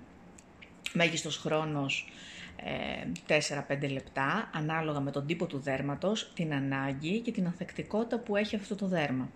μέγιστος 0.93 1.37
χρόνος 1.37 2.09
ε, 2.57 3.07
4-5 3.27 3.89
λεπτά, 3.93 4.51
ανάλογα 4.55 5.01
με 5.01 5.11
τον 5.11 5.27
τύπο 5.27 5.47
του 5.47 5.59
δέρματος, 5.59 6.31
την 6.35 6.55
ανάγκη 6.55 7.19
και 7.21 7.33
την 7.33 7.47
ανθεκτικότητα 7.47 8.19
που 8.19 8.37
έχει 8.37 8.57
αυτό 8.57 8.75
το 8.75 8.87
δέρμα. 8.87 9.29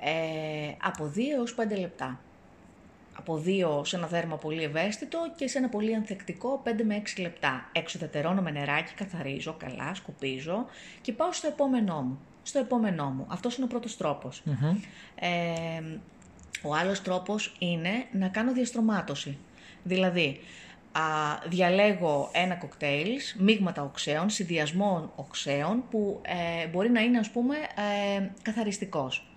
Ε, 0.00 0.74
από 0.82 1.12
2 1.14 1.18
έως 1.36 1.54
5 1.54 1.78
λεπτά. 1.78 2.20
Από 3.12 3.42
2 3.46 3.86
σε 3.86 3.96
ένα 3.96 4.06
δέρμα 4.06 4.36
πολύ 4.36 4.62
ευαίσθητο 4.62 5.18
και 5.36 5.48
σε 5.48 5.58
ένα 5.58 5.68
πολύ 5.68 5.94
ανθεκτικό 5.94 6.62
5 6.64 6.70
με 6.84 7.02
6 7.16 7.20
λεπτά. 7.20 7.68
Εξουδετερώνω 7.72 8.42
με 8.42 8.50
νεράκι, 8.50 8.94
καθαρίζω 8.94 9.56
καλά, 9.58 9.94
σκουπίζω 9.94 10.66
και 11.00 11.12
πάω 11.12 11.32
στο 11.32 11.46
επόμενό 11.46 12.00
μου. 12.00 12.18
Στο 12.42 12.58
επόμενό 12.58 13.04
μου. 13.04 13.26
Αυτός 13.28 13.56
είναι 13.56 13.64
ο 13.64 13.68
πρώτος 13.68 13.96
τρόπος. 13.96 14.42
Ε, 15.14 15.98
ο 16.62 16.74
άλλος 16.74 17.02
τρόπος 17.02 17.56
είναι 17.58 18.06
να 18.12 18.28
κάνω 18.28 18.52
διαστρωμάτωση. 18.52 19.38
Δηλαδή, 19.82 20.40
α, 20.92 21.02
διαλέγω 21.48 22.30
ένα 22.32 22.54
κοκτέιλ, 22.54 23.20
μείγματα 23.38 23.82
οξέων, 23.82 24.30
συνδυασμό 24.30 25.12
οξέων 25.16 25.84
που 25.90 26.20
ε, 26.22 26.66
μπορεί 26.66 26.90
να 26.90 27.00
είναι 27.00 27.18
ας 27.18 27.30
πούμε 27.30 27.56
ε, 28.16 28.28
καθαριστικός. 28.42 29.27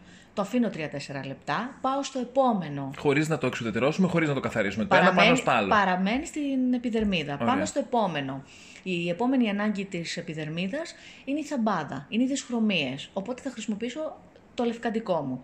Το 0.42 0.48
αφήνω 0.48 0.70
3-4 0.74 1.26
λεπτά, 1.26 1.78
πάω 1.82 2.04
στο 2.04 2.20
επόμενο. 2.20 2.92
Χωρίς 2.98 3.28
να 3.28 3.38
το 3.38 3.48
εξουδετερώσουμε, 3.48 4.08
χωρίς 4.08 4.28
να 4.28 4.34
το 4.34 4.40
καθαρίσουμε. 4.40 4.86
Το 4.86 4.96
ένα 4.96 5.14
πάνω 5.14 5.36
στο 5.36 5.52
άλλο. 5.52 5.68
παραμένει 5.68 6.26
στην 6.26 6.74
επιδερμίδα. 6.74 7.34
Ωραία. 7.34 7.48
Πάμε 7.48 7.66
στο 7.66 7.80
επόμενο. 7.80 8.44
Η 8.84 9.10
επόμενη 9.10 9.50
ανάγκη 9.50 9.86
της 9.86 10.18
επιδερμίδας 10.18 10.96
είναι 11.26 11.40
η 11.40 11.44
θαμπάδα, 11.44 12.06
είναι 12.10 12.24
οι 12.24 12.28
δυσχρωμίες. 12.28 13.10
Οπότε 13.14 13.42
θα 13.42 13.50
χρησιμοποιήσω 13.50 14.18
το 14.54 14.64
λευκαντικό 14.64 15.22
μου. 15.22 15.44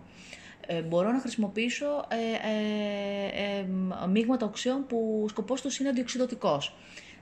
Ε, 0.66 0.80
μπορώ 0.80 1.12
να 1.12 1.18
χρησιμοποιήσω 1.18 2.04
ε, 2.08 2.16
ε, 2.48 3.58
ε, 3.58 4.06
μείγματα 4.06 4.46
οξέων 4.46 4.86
που 4.86 5.20
ο 5.24 5.28
σκοπός 5.28 5.60
τους 5.60 5.78
είναι 5.78 5.88
αντιοξυδοτικός. 5.88 6.74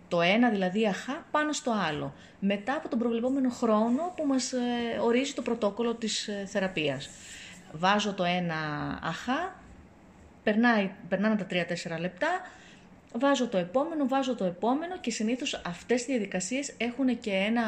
Το 0.08 0.20
ένα 0.20 0.50
δηλαδή 0.50 0.86
αχά 0.86 1.26
πάνω 1.30 1.52
στο 1.52 1.72
άλλο. 1.88 2.14
Μετά 2.38 2.72
από 2.72 2.88
τον 2.88 2.98
προβλεπόμενο 2.98 3.48
χρόνο 3.50 4.12
που 4.16 4.26
μας 4.26 4.52
ε, 4.52 4.58
ορίζει 5.04 5.32
το 5.32 5.42
πρωτόκολλο 5.42 5.94
της 5.94 6.28
ε, 6.28 6.44
θεραπείας. 6.46 7.10
Βάζω 7.72 8.12
το 8.12 8.24
ένα 8.24 8.54
αχά, 9.02 9.54
περνάει, 10.42 10.90
περνάνε 11.08 11.36
τα 11.36 11.46
3-4 11.50 12.00
λεπτά, 12.00 12.28
βάζω 13.12 13.48
το 13.48 13.58
επόμενο, 13.58 14.08
βάζω 14.08 14.34
το 14.34 14.44
επόμενο 14.44 14.98
και 14.98 15.10
συνήθως 15.10 15.60
αυτές 15.66 16.02
οι 16.02 16.04
διαδικασίες 16.06 16.74
έχουν 16.76 17.18
και 17.18 17.30
ένα 17.30 17.62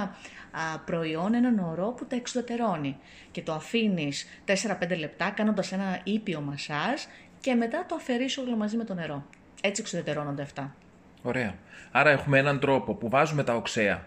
α, 0.51 0.79
προϊόν, 0.85 1.35
έναν 1.35 1.59
ορό 1.59 1.89
που 1.89 2.07
τα 2.07 2.17
εξουδετερώνει. 2.17 2.97
Και 3.31 3.43
το 3.43 3.53
αφήνεις 3.53 4.27
4-5 4.47 4.99
λεπτά 4.99 5.31
κάνοντας 5.31 5.73
ένα 5.73 6.01
ήπιο 6.05 6.41
μασάζ 6.41 7.01
και 7.41 7.55
μετά 7.55 7.85
το 7.89 7.95
αφαιρείς 7.95 8.39
όλο 8.39 8.57
μαζί 8.57 8.77
με 8.77 8.85
το 8.85 8.95
νερό. 8.95 9.25
Έτσι 9.61 9.81
εξουδετερώνονται 9.81 10.43
αυτά. 10.43 10.75
Ωραία. 11.23 11.55
Άρα 11.91 12.11
έχουμε 12.11 12.39
έναν 12.39 12.61
τρόπο 12.61 12.95
που 12.95 13.09
βάζουμε 13.09 13.45
τα 13.45 13.55
οξέα 13.55 14.07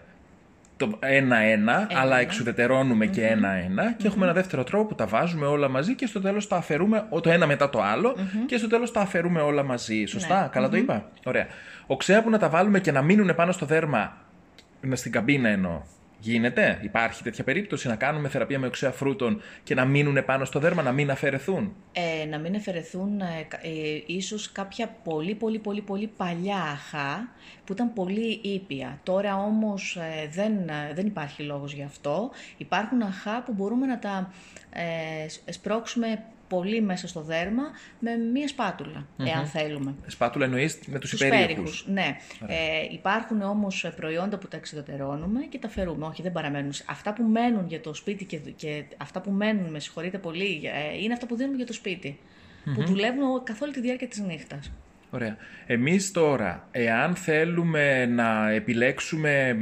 το 0.86 0.98
ένα-ένα, 1.00 1.86
αλλά 1.94 2.18
εξουδετερώνουμε 2.18 3.06
και 3.06 3.26
ένα-ένα 3.26 3.92
και 3.92 4.06
έχουμε 4.06 4.24
ένα 4.24 4.34
δεύτερο 4.34 4.64
τρόπο 4.64 4.84
που 4.84 4.94
τα 4.94 5.06
βάζουμε 5.06 5.46
όλα 5.46 5.68
μαζί 5.68 5.94
και 5.94 6.06
στο 6.06 6.20
τέλος 6.20 6.48
τα 6.48 6.56
αφαιρούμε 6.56 7.06
ο- 7.08 7.20
το 7.20 7.30
ένα 7.30 7.46
μετά 7.46 7.70
το 7.70 7.82
αλλο 7.82 8.16
και 8.46 8.56
στο 8.56 8.66
τέλος 8.68 8.92
τα 8.92 9.00
αφαιρούμε 9.00 9.40
όλα 9.40 9.62
μαζί. 9.62 10.04
Σωστά, 10.04 10.40
Ναι. 10.40 10.48
καλά 10.52 10.68
το 10.68 10.76
είπα; 10.76 11.10
Ωραία. 11.24 11.46
Οξέα 11.86 12.22
που 12.22 12.30
να 12.30 12.38
τα 12.38 12.48
βάλουμε 12.48 12.80
και 12.80 12.92
να 12.92 13.02
μείνουν 13.02 13.34
πάνω 13.34 13.52
στο 13.52 13.66
δέρμα, 13.66 14.16
με 14.80 14.96
στην 14.96 15.12
καμπίνα 15.12 15.48
εννοώ. 15.48 15.82
Γίνεται, 16.24 16.78
υπάρχει 16.82 17.22
τέτοια 17.22 17.44
περίπτωση 17.44 17.88
να 17.88 17.96
κάνουμε 17.96 18.28
θεραπεία 18.28 18.58
με 18.58 18.66
οξέα 18.66 18.90
φρούτων 18.90 19.40
και 19.64 19.74
να 19.74 19.84
μείνουν 19.84 20.24
πάνω 20.24 20.44
στο 20.44 20.58
δέρμα, 20.58 20.82
να 20.82 20.92
μην 20.92 21.10
αφαιρεθούν; 21.10 21.74
ε, 21.92 22.26
να 22.26 22.38
μην 22.38 22.54
εφαιρεθούν 22.54 23.20
ε, 23.20 23.42
κα- 23.48 23.60
ε, 23.62 24.02
ίσως 24.06 24.52
κάποια 24.52 24.96
πολύ 25.04 25.34
πολύ 25.34 25.58
πολύ 25.58 25.80
πολύ 25.80 26.06
παλιά 26.16 26.56
αχά 26.56 27.28
που 27.64 27.72
ήταν 27.72 27.92
πολύ 27.92 28.40
ήπια. 28.42 29.00
Τώρα 29.02 29.36
όμως 29.36 29.96
ε, 29.96 30.28
δεν, 30.32 30.52
ε, 30.68 30.92
δεν 30.94 31.06
υπάρχει 31.06 31.42
λόγος 31.42 31.72
γι' 31.72 31.82
αυτό. 31.82 32.30
Υπάρχουν 32.56 33.02
αχά 33.02 33.42
που 33.42 33.52
μπορούμε 33.52 33.86
να 33.86 33.98
τα 33.98 34.32
ε, 34.70 35.28
σ- 35.28 35.52
σπρώξουμε 35.52 36.22
πολύ 36.52 36.80
μέσα 36.82 37.08
στο 37.08 37.20
δέρμα 37.20 37.62
με 37.98 38.10
μία 38.32 38.48
σπάτουλα, 38.48 39.06
εάν 39.16 39.46
θέλουμε. 39.46 39.94
Σπάτουλα 40.06 40.44
εννοείς 40.44 40.78
με 40.86 40.98
τους 40.98 41.10
Τους 41.10 41.20
υπέρηχου. 41.20 41.46
πέριχους, 41.46 41.86
Ναι. 41.88 42.16
Ε, 42.46 42.54
υπάρχουν 42.92 43.42
όμως 43.42 43.92
προϊόντα 43.96 44.38
που 44.38 44.48
τα 44.48 44.56
εξεδωτερώνουμε 44.56 45.40
και 45.40 45.58
τα 45.58 45.68
φερούμε. 45.68 46.06
Όχι, 46.06 46.22
δεν 46.22 46.32
παραμένουν. 46.32 46.72
Αυτά 46.86 47.12
που 47.12 47.22
μένουν 47.22 47.66
για 47.68 47.80
το 47.80 47.94
σπίτι 47.94 48.24
και, 48.24 48.36
και 48.36 48.84
αυτά 48.96 49.20
που 49.20 49.30
μένουν, 49.30 49.70
με 49.70 49.78
συγχωρείτε 49.78 50.18
πολύ, 50.18 50.60
ε, 50.92 51.02
είναι 51.02 51.12
αυτά 51.12 51.26
που 51.26 51.36
δίνουμε 51.36 51.56
για 51.56 51.66
το 51.66 51.72
σπιτι 51.72 52.18
Που 52.74 52.84
δουλεύουν 52.84 53.42
καθ' 53.44 53.62
όλη 53.62 53.72
τη 53.72 53.80
διάρκεια 53.80 54.08
της 54.08 54.18
νύχτας. 54.20 54.72
Ωραία. 55.10 55.36
Εμείς 55.66 56.10
τώρα, 56.12 56.68
εάν 56.70 57.14
θέλουμε 57.14 58.06
να 58.06 58.50
επιλέξουμε 58.50 59.56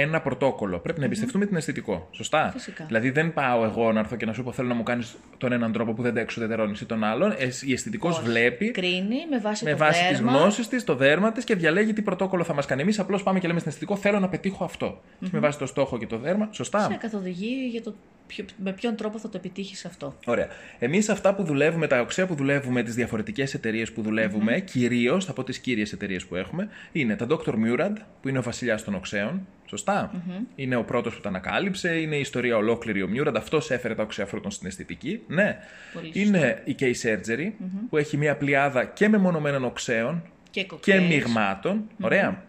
ένα 0.00 0.20
πρωτόκολλο, 0.20 0.78
πρέπει 0.78 0.98
να 0.98 1.04
εμπιστευτούμε 1.04 1.46
την 1.46 1.56
αισθητικό. 1.56 2.08
Σωστά. 2.12 2.50
Φυσικά. 2.52 2.84
Δηλαδή 2.84 3.10
δεν 3.10 3.32
πάω 3.32 3.64
εγώ 3.64 3.92
να 3.92 4.00
έρθω 4.00 4.16
και 4.16 4.26
να 4.26 4.32
σου 4.32 4.42
πω 4.42 4.52
θέλω 4.52 4.68
να 4.68 4.74
μου 4.74 4.82
κάνεις 4.82 5.16
τον 5.38 5.52
έναν 5.52 5.72
τρόπο 5.72 5.92
που 5.92 6.02
δεν 6.02 6.14
τα 6.14 6.20
εξουδετερώνεις 6.20 6.80
ή 6.80 6.84
τον 6.86 7.04
άλλον. 7.04 7.30
Ε, 7.30 7.48
Η 7.64 7.72
αισθητικός 7.72 8.16
Όχι. 8.18 8.26
βλέπει 8.28 8.70
Κρίνει 8.70 9.16
με 9.30 9.38
βάση 9.38 9.64
με 9.64 9.70
το 9.70 9.76
βάση 9.76 10.08
τις 10.08 10.16
δέρμα. 10.20 10.32
γνώσεις 10.38 10.68
της, 10.68 10.84
το 10.84 10.94
δέρμα 10.94 11.32
της 11.32 11.44
και 11.44 11.54
διαλέγει 11.54 11.92
τι 11.92 12.02
πρωτόκολλο 12.02 12.44
θα 12.44 12.54
μας 12.54 12.66
κάνει. 12.66 12.82
Εμείς 12.82 12.98
απλώς 12.98 13.22
πάμε 13.22 13.38
και 13.38 13.46
λέμε 13.46 13.58
στην 13.58 13.70
αισθητικό 13.70 13.96
θέλω 13.96 14.18
να 14.20 14.28
πετύχω 14.28 14.64
αυτό. 14.64 15.02
Και 15.20 15.28
με 15.32 15.38
βάση 15.38 15.58
το 15.58 15.66
στόχο 15.66 15.98
και 15.98 16.06
το 16.06 16.18
δέρμα. 16.18 16.48
Σωστά. 16.50 16.80
Σε 16.80 16.94
καθοδηγεί 17.00 17.68
για 17.70 17.82
το 17.82 17.94
ποιο- 18.26 18.44
με 18.62 18.72
ποιον 18.72 18.96
τρόπο 18.96 19.18
θα 19.18 19.28
το 19.28 19.36
επιτύχεις 19.36 19.84
αυτό. 19.84 20.14
Ωραία. 20.26 20.46
Εμείς 20.78 21.08
αυτά 21.08 21.34
που 21.34 21.42
δουλεύουμε, 21.44 21.86
τα 21.86 22.00
οξέα 22.00 22.26
που 22.26 22.34
δουλεύουμε, 22.34 22.82
τις 22.82 22.94
διαφορετικές 22.94 23.54
εταιρείες 23.54 23.92
που 23.92 24.02
δουλεύουμε, 24.02 24.60
κυρίως, 24.60 25.24
θα 25.24 25.32
πω 25.32 25.44
τις 25.44 25.58
κύριες 25.58 25.92
εταιρείες 25.92 26.26
που 26.26 26.34
έχουμε, 26.36 26.68
είναι 26.92 27.16
τα 27.16 27.26
Dr. 27.30 27.52
Murad, 27.54 27.92
που 28.22 28.28
είναι 28.28 28.38
ο 28.38 28.42
βασιλιάς 28.42 28.84
των 28.84 28.94
οξέων. 28.94 29.46
Σωστά. 29.68 30.10
Είναι 30.54 30.76
ο 30.76 30.84
πρώτος 30.84 31.14
που 31.14 31.20
τα 31.20 31.28
ανακάλυψε, 31.28 32.00
είναι 32.00 32.16
η 32.16 32.20
ιστορία 32.20 32.56
ολόκληρη 32.56 33.02
ο 33.02 33.08
Murad. 33.14 33.34
Αυτός 33.36 33.70
έφερε 33.70 33.94
τα 33.94 34.02
οξέα 34.02 34.26
φρούτων 34.26 34.50
στην 34.50 34.66
αισθητική. 34.66 35.20
Ναι. 35.26 35.58
Πολύ 35.92 36.06
σωστά. 36.06 36.20
Είναι 36.38 36.62
η 36.64 36.76
K-Surgery, 36.80 37.52
που 37.88 37.96
έχει 37.96 38.16
μια 38.16 38.36
πλειάδα 38.36 38.84
και 38.84 39.08
μεμονωμένων 39.08 39.64
οξέων 39.64 40.22
Και 40.50 40.60
και 40.60 40.66
κοκτέιλς. 40.66 41.08
μειγμάτων. 41.08 41.88
Ωραία. 42.00 42.42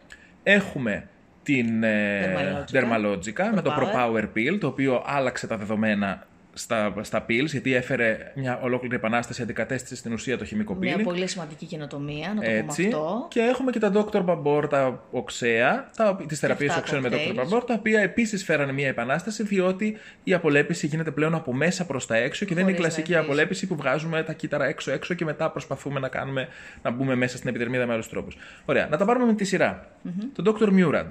Έχουμε 0.43 1.07
την 1.43 1.83
ε, 1.83 2.65
Dermalogica. 2.71 2.75
Dermalogica 2.75 3.51
με 3.53 3.61
το 3.61 3.75
Pro 3.79 3.83
Pro 3.83 3.95
Power 3.95 4.23
Pill, 4.35 4.57
το 4.59 4.67
οποίο 4.67 5.03
άλλαξε 5.05 5.47
τα 5.47 5.57
δεδομένα 5.57 6.27
στα, 6.57 6.93
στα 7.01 7.25
pills, 7.29 7.45
γιατί 7.45 7.73
έφερε 7.73 8.31
μια 8.35 8.59
ολόκληρη 8.61 8.95
επανάσταση, 8.95 9.41
αντικατέστησε 9.41 9.95
στην 9.95 10.13
ουσία 10.13 10.37
το 10.37 10.45
χημικό 10.45 10.73
Μια 10.75 10.95
peeling. 10.97 11.03
πολύ 11.03 11.27
σημαντική 11.27 11.65
καινοτομία, 11.65 12.33
να 12.33 12.41
το 12.41 12.49
Έτσι. 12.49 12.83
πούμε 12.83 12.95
αυτό. 12.95 13.25
Και 13.29 13.39
έχουμε 13.39 13.71
και 13.71 13.79
τα 13.79 13.91
Dr. 13.93 14.25
Babor, 14.25 14.69
τα 14.69 15.03
οξέα, 15.11 15.89
τα, 15.95 16.15
τις 16.27 16.39
θεραπείες 16.39 16.69
αυτά 16.69 16.81
οξέων 16.81 17.01
με 17.01 17.09
Dr. 17.11 17.13
cocktails. 17.13 17.57
Babor, 17.57 17.61
τα 17.67 17.73
οποία 17.73 17.99
επίσης 18.01 18.43
φέρανε 18.43 18.71
μια 18.71 18.87
επανάσταση, 18.87 19.43
διότι 19.43 19.97
η 20.23 20.33
απολέπιση 20.33 20.87
γίνεται 20.87 21.11
πλέον 21.11 21.35
από 21.35 21.53
μέσα 21.53 21.85
προς 21.85 22.05
τα 22.05 22.15
έξω 22.15 22.45
και 22.45 22.53
δεν 22.53 22.63
είναι 22.63 22.71
η 22.71 22.75
Χωρίς 22.75 22.87
να 22.87 22.93
κλασική 22.93 23.13
εμβρίζει. 23.13 23.31
απολέπιση 23.31 23.67
που 23.67 23.75
βγάζουμε 23.75 24.23
τα 24.23 24.33
κύτταρα 24.33 24.65
έξω-έξω 24.65 25.13
και 25.13 25.25
μετά 25.25 25.51
προσπαθούμε 25.51 25.99
να, 25.99 26.07
κάνουμε, 26.07 26.47
να 26.83 26.91
μπούμε 26.91 27.15
μέσα 27.15 27.37
στην 27.37 27.49
επιδερμίδα 27.49 27.85
με 27.85 27.93
άλλους 27.93 28.09
τρόπους. 28.09 28.37
Ωραία, 28.65 28.87
να 28.87 28.97
τα 28.97 29.05
πάρουμε 29.05 29.25
με 29.25 29.33
τη 29.33 29.43
σειρα 29.45 29.87
Το 30.33 30.57
Dr. 30.59 30.69
Murad. 30.69 31.05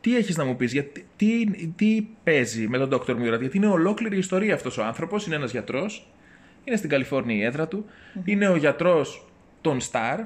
Τι 0.00 0.16
έχεις 0.16 0.36
να 0.36 0.44
μου 0.44 0.56
πεις, 0.56 0.72
γιατί, 0.72 1.06
τι, 1.16 1.46
τι 1.76 2.06
παίζει 2.24 2.68
με 2.68 2.78
τον 2.78 2.88
Dr. 2.92 3.10
Murad, 3.10 3.38
γιατί 3.40 3.56
είναι 3.56 3.66
ολόκληρη 3.66 4.14
η 4.16 4.18
ιστορία 4.18 4.54
αυτός 4.54 4.78
ο 4.78 4.84
άνθρωπος, 4.84 5.26
είναι 5.26 5.34
ένας 5.34 5.50
γιατρός, 5.50 6.06
είναι 6.64 6.76
στην 6.76 6.90
Καλιφόρνια 6.90 7.36
η 7.36 7.42
έδρα 7.44 7.68
του, 7.68 7.84
είναι 8.24 8.48
ο 8.48 8.56
γιατρός 8.56 9.26
των 9.60 9.78
Star, 9.80 10.18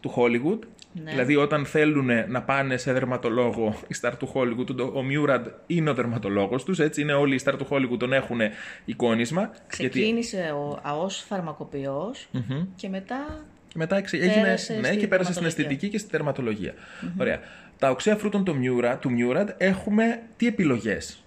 του 0.00 0.12
Hollywood, 0.16 0.58
Ναι. 0.92 1.10
δηλαδή 1.10 1.36
όταν 1.36 1.66
θέλουν 1.66 2.08
να 2.28 2.42
πάνε 2.42 2.76
σε 2.76 2.92
δερματολόγο 2.92 3.74
οι 3.88 3.94
Star 4.00 4.12
του 4.18 4.32
Hollywood, 4.34 4.76
ο- 4.80 4.82
ο 4.98 5.04
Murad 5.10 5.44
είναι 5.66 5.90
ο 5.90 5.94
δερματολόγος 5.94 6.64
τους, 6.64 6.78
έτσι 6.78 7.00
είναι 7.00 7.12
όλοι 7.12 7.34
οι 7.34 7.40
Star 7.44 7.54
του 7.58 7.66
Hollywood 7.70 7.98
τον 7.98 8.12
έχουν 8.12 8.40
εικόνισμα. 8.84 9.40
γιατί- 9.76 9.88
Ξεκίνησε 9.98 10.52
ο, 10.56 10.80
α, 10.88 10.92
ως 10.96 11.18
φαρμακοποιός 11.28 12.28
και 12.76 12.88
μετά 12.88 13.44
Και 13.68 13.78
μετά 13.78 13.96
εξ- 13.96 14.12
έγινε, 14.12 14.32
Πέρασε 14.42 14.74
ναι, 14.80 14.86
στη 14.86 14.96
και 14.96 15.06
πέρασε 15.08 15.32
στην 15.32 15.42
δερματολογία. 15.42 15.46
αισθητική 15.46 15.88
και 15.88 15.98
στη 15.98 16.08
δερματολογία. 16.10 16.74
Ωραία. 17.20 17.40
Τα 17.80 17.90
οξέα 17.90 18.16
φρούτων 18.16 18.44
του 18.44 18.56
Murad, 18.62 18.96
του 19.00 19.10
Murad 19.18 19.48
έχουμε 19.58 20.22
τι 20.36 20.46
επιλογές 20.46 21.22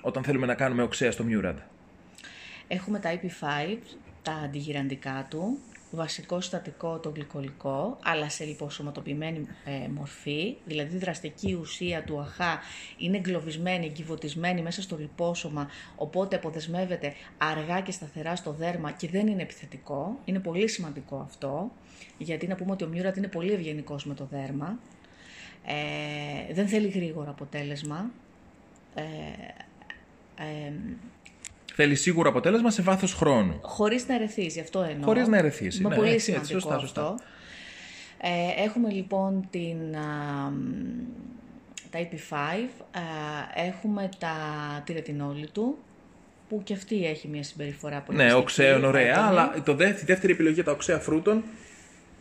όταν 0.00 0.22
θέλουμε 0.22 0.46
να 0.46 0.54
κάνουμε 0.54 0.82
οξέα 0.82 1.10
στο 1.10 1.24
Murad. 1.28 1.54
έχουμε 2.68 2.98
τα 2.98 3.10
IP5, 3.14 3.76
τα 4.22 4.32
αντιγυραντικά 4.32 5.26
του, 5.30 5.58
βασικό 5.90 6.40
συστατικό 6.40 6.98
το 6.98 7.12
γλυκολικό, 7.14 7.98
αλλά 8.02 8.28
σε 8.28 8.44
λιποσωματοποιημένη 8.44 9.46
ε, 9.64 9.88
μορφή, 9.88 10.56
δηλαδή 10.64 10.96
η 10.96 10.98
δραστική 10.98 11.54
ουσία 11.54 12.02
του 12.02 12.20
αχά 12.20 12.60
είναι 12.98 13.16
εγκλωβισμένη, 13.16 13.86
εγκυβωτισμένη 13.86 14.62
μέσα 14.62 14.82
στο 14.82 14.96
λιπόσωμα, 14.96 15.68
οπότε 15.96 16.36
αποδεσμεύεται 16.36 17.14
αργά 17.38 17.80
και 17.80 17.92
σταθερά 17.92 18.36
στο 18.36 18.52
δέρμα 18.52 18.90
και 18.90 19.08
δεν 19.08 19.26
είναι 19.26 19.42
επιθετικό. 19.42 20.18
Είναι 20.24 20.38
πολύ 20.38 20.68
σημαντικό 20.68 21.16
αυτό, 21.16 21.70
γιατί 22.18 22.46
να 22.46 22.54
πούμε 22.54 22.72
ότι 22.72 22.84
ο 22.84 22.88
Μιούρατ 22.88 23.16
είναι 23.16 23.28
πολύ 23.28 23.52
ευγενικός 23.52 24.04
με 24.06 24.14
το 24.14 24.28
δέρμα. 24.30 24.78
Ε, 25.68 26.54
δεν 26.54 26.68
θέλει 26.68 26.88
γρήγορο 26.88 27.30
αποτέλεσμα. 27.30 28.10
Ε, 28.94 29.02
ε, 30.42 30.72
Θέλει 31.74 31.94
σίγουρο 31.94 32.28
αποτέλεσμα 32.28 32.70
σε 32.70 32.82
βάθος 32.82 33.14
χρόνου. 33.14 33.58
Χωρίς 33.62 34.08
να 34.08 34.14
ερεθίσει, 34.14 34.60
αυτό 34.60 34.82
εννοώ. 34.82 35.04
Χωρίς 35.04 35.28
να 35.28 35.36
ερεθίσει, 35.38 35.78
Είναι 35.80 35.88
ναι, 35.88 35.94
πολύ 35.94 36.10
έτσι, 36.10 36.32
έτσι, 36.32 36.44
σημαντικό 36.46 36.60
σωστά, 36.60 36.78
σωστά. 36.78 37.02
αυτό. 37.02 37.24
Ε, 38.20 38.64
έχουμε 38.64 38.90
λοιπόν 38.90 39.46
την, 39.50 39.96
α, 39.96 40.50
μ, 40.50 40.56
τα 41.90 41.98
EP5, 41.98 42.34
α, 42.34 43.00
έχουμε 43.66 44.08
τα, 44.18 44.34
τη 44.84 44.92
ρετινόλη 44.92 45.48
του, 45.52 45.78
που 46.48 46.60
και 46.64 46.74
αυτή 46.74 47.06
έχει 47.06 47.28
μια 47.28 47.42
συμπεριφορά 47.42 48.00
πολύ 48.00 48.18
Ναι, 48.18 48.24
μυστική, 48.24 48.42
οξέων 48.42 48.84
ωραία, 48.84 49.12
έντονη. 49.12 49.26
αλλά 49.28 49.62
το 49.64 49.74
δε, 49.74 49.88
η 49.88 50.02
δεύτερη 50.04 50.32
επιλογή 50.32 50.54
για 50.54 50.64
τα 50.64 50.72
οξέα 50.72 50.98
φρούτων 50.98 51.44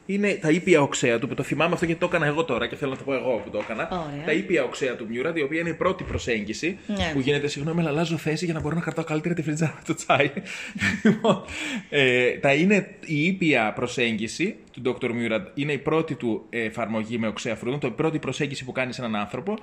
είναι 0.05 0.37
τα 0.41 0.49
ήπια 0.49 0.81
οξέα 0.81 1.19
του, 1.19 1.27
που 1.27 1.33
το 1.33 1.43
θυμάμαι 1.43 1.73
αυτό 1.73 1.85
γιατί 1.85 1.99
το 1.99 2.05
έκανα 2.09 2.25
εγώ 2.25 2.43
τώρα 2.43 2.67
και 2.67 2.75
θέλω 2.75 2.91
να 2.91 2.97
το 2.97 3.03
πω 3.03 3.13
εγώ 3.13 3.41
που 3.43 3.49
το 3.49 3.57
έκανα. 3.63 3.87
Ωραία. 3.91 4.25
Τα 4.25 4.31
ήπια 4.31 4.63
οξέα 4.63 4.95
του 4.95 5.05
Μιούραντ, 5.09 5.37
η 5.37 5.41
οποία 5.41 5.59
είναι 5.59 5.69
η 5.69 5.73
πρώτη 5.73 6.03
προσέγγιση 6.03 6.77
Ναι. 6.87 7.11
που 7.13 7.19
γίνεται, 7.19 7.47
συγγνώμη, 7.47 7.79
αλλά 7.79 7.89
αλλάζω 7.89 8.17
θέση 8.17 8.45
για 8.45 8.53
να 8.53 8.59
μπορώ 8.59 8.75
να 8.75 8.81
κρατάω 8.81 9.05
καλύτερα 9.05 9.33
τη 9.33 9.41
φριτζάρα 9.41 9.81
του 9.85 9.93
τσάι. 9.93 10.31
λοιπόν, 11.03 11.43
ε, 11.89 12.31
τα 12.31 12.53
είναι 12.53 12.95
η 13.05 13.25
ήπια 13.25 13.73
προσέγγιση 13.75 14.55
του 14.81 14.97
Dr. 15.01 15.05
Murad, 15.09 15.41
είναι 15.53 15.71
η 15.71 15.77
πρώτη 15.77 16.15
του 16.15 16.45
εφαρμογή 16.49 17.17
με 17.17 17.27
οξέα 17.27 17.55
φρούτων, 17.55 17.79
το 17.79 17.87
η 17.87 17.91
πρώτη 17.91 18.19
προσέγγιση 18.19 18.65
που 18.65 18.71
κάνει 18.71 18.93
σε 18.93 19.01
έναν 19.01 19.15
άνθρωπο 19.15 19.57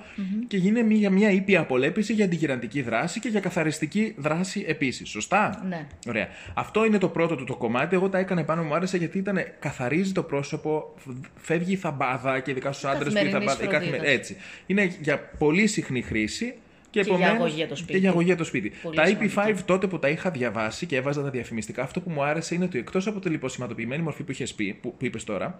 και 0.47 0.57
γίνεται 0.57 0.85
μια, 0.85 1.09
μια 1.09 1.31
ήπια 1.31 1.59
απολέπιση 1.59 2.13
για 2.13 2.25
αντιγυραντική 2.25 2.81
δράση 2.81 3.19
και 3.19 3.27
για 3.29 3.39
καθαριστική 3.39 4.13
δράση 4.17 4.63
επίσης. 4.67 5.09
Σωστά; 5.09 5.63
Ναι. 5.67 5.87
Ωραία. 6.07 6.27
Αυτό 6.53 6.85
είναι 6.85 6.97
το 6.97 7.07
πρώτο 7.09 7.35
του 7.35 7.43
το 7.43 7.55
κομμάτι. 7.55 7.95
Εγώ 7.95 8.09
τα 8.09 8.17
έκανα 8.17 8.43
πάνω, 8.43 8.63
μου 8.63 8.73
άρεσε 8.75 8.97
γιατί 8.97 9.17
ήταν, 9.17 9.39
καθαρίζει 9.59 10.11
το 10.11 10.23
πρόσωπο, 10.23 10.93
φεύγει 11.35 11.71
η 11.73 11.75
θαμπάδα 11.75 12.39
και 12.39 12.51
ειδικά 12.51 12.71
στους 12.71 12.89
άντρες 12.89 13.13
που 13.13 13.19
η 13.19 13.21
Καθημερινής 13.21 13.51
θαμπάδα. 13.53 13.63
η 13.63 13.67
καθημε- 13.73 13.95
φροντίδας. 13.95 14.15
Έτσι. 14.19 14.37
Είναι 14.65 14.95
για 15.01 15.19
πολύ 15.37 15.67
συχνή 15.67 16.01
χρήση. 16.01 16.53
Και, 16.93 16.99
Και 16.99 17.05
για 17.05 17.15
επομένως- 17.15 17.39
αγωγή 17.39 17.55
για 17.55 17.67
το 17.67 17.75
σπίτι. 17.75 17.91
Και 17.91 17.97
για 17.97 18.09
αγωγή 18.09 18.25
για 18.25 18.35
το 18.37 18.43
σπίτι. 18.43 18.71
Πολύ 18.83 18.95
τα 18.95 19.05
σημαντικό. 19.05 19.41
EP5 19.41 19.63
τότε 19.65 19.87
που 19.87 19.99
τα 19.99 20.09
είχα 20.09 20.29
διαβάσει 20.31 20.85
και 20.85 20.95
έβαζα 20.95 21.21
τα 21.23 21.29
διαφημιστικά, 21.29 21.83
αυτό 21.83 22.01
που 22.01 22.09
μου 22.09 22.23
άρεσε 22.23 22.55
είναι 22.55 22.63
ότι 22.65 22.77
εκτός 22.79 23.07
από 23.07 23.19
τη 23.19 23.29
λιποσηματοποιημένη 23.29 24.01
μορφή 24.03 24.23
που 24.23 24.31
είχες 24.31 24.53
πει, 24.53 24.73
που, 24.81 24.95
που 24.97 25.05
είπες 25.05 25.23
τώρα, 25.23 25.59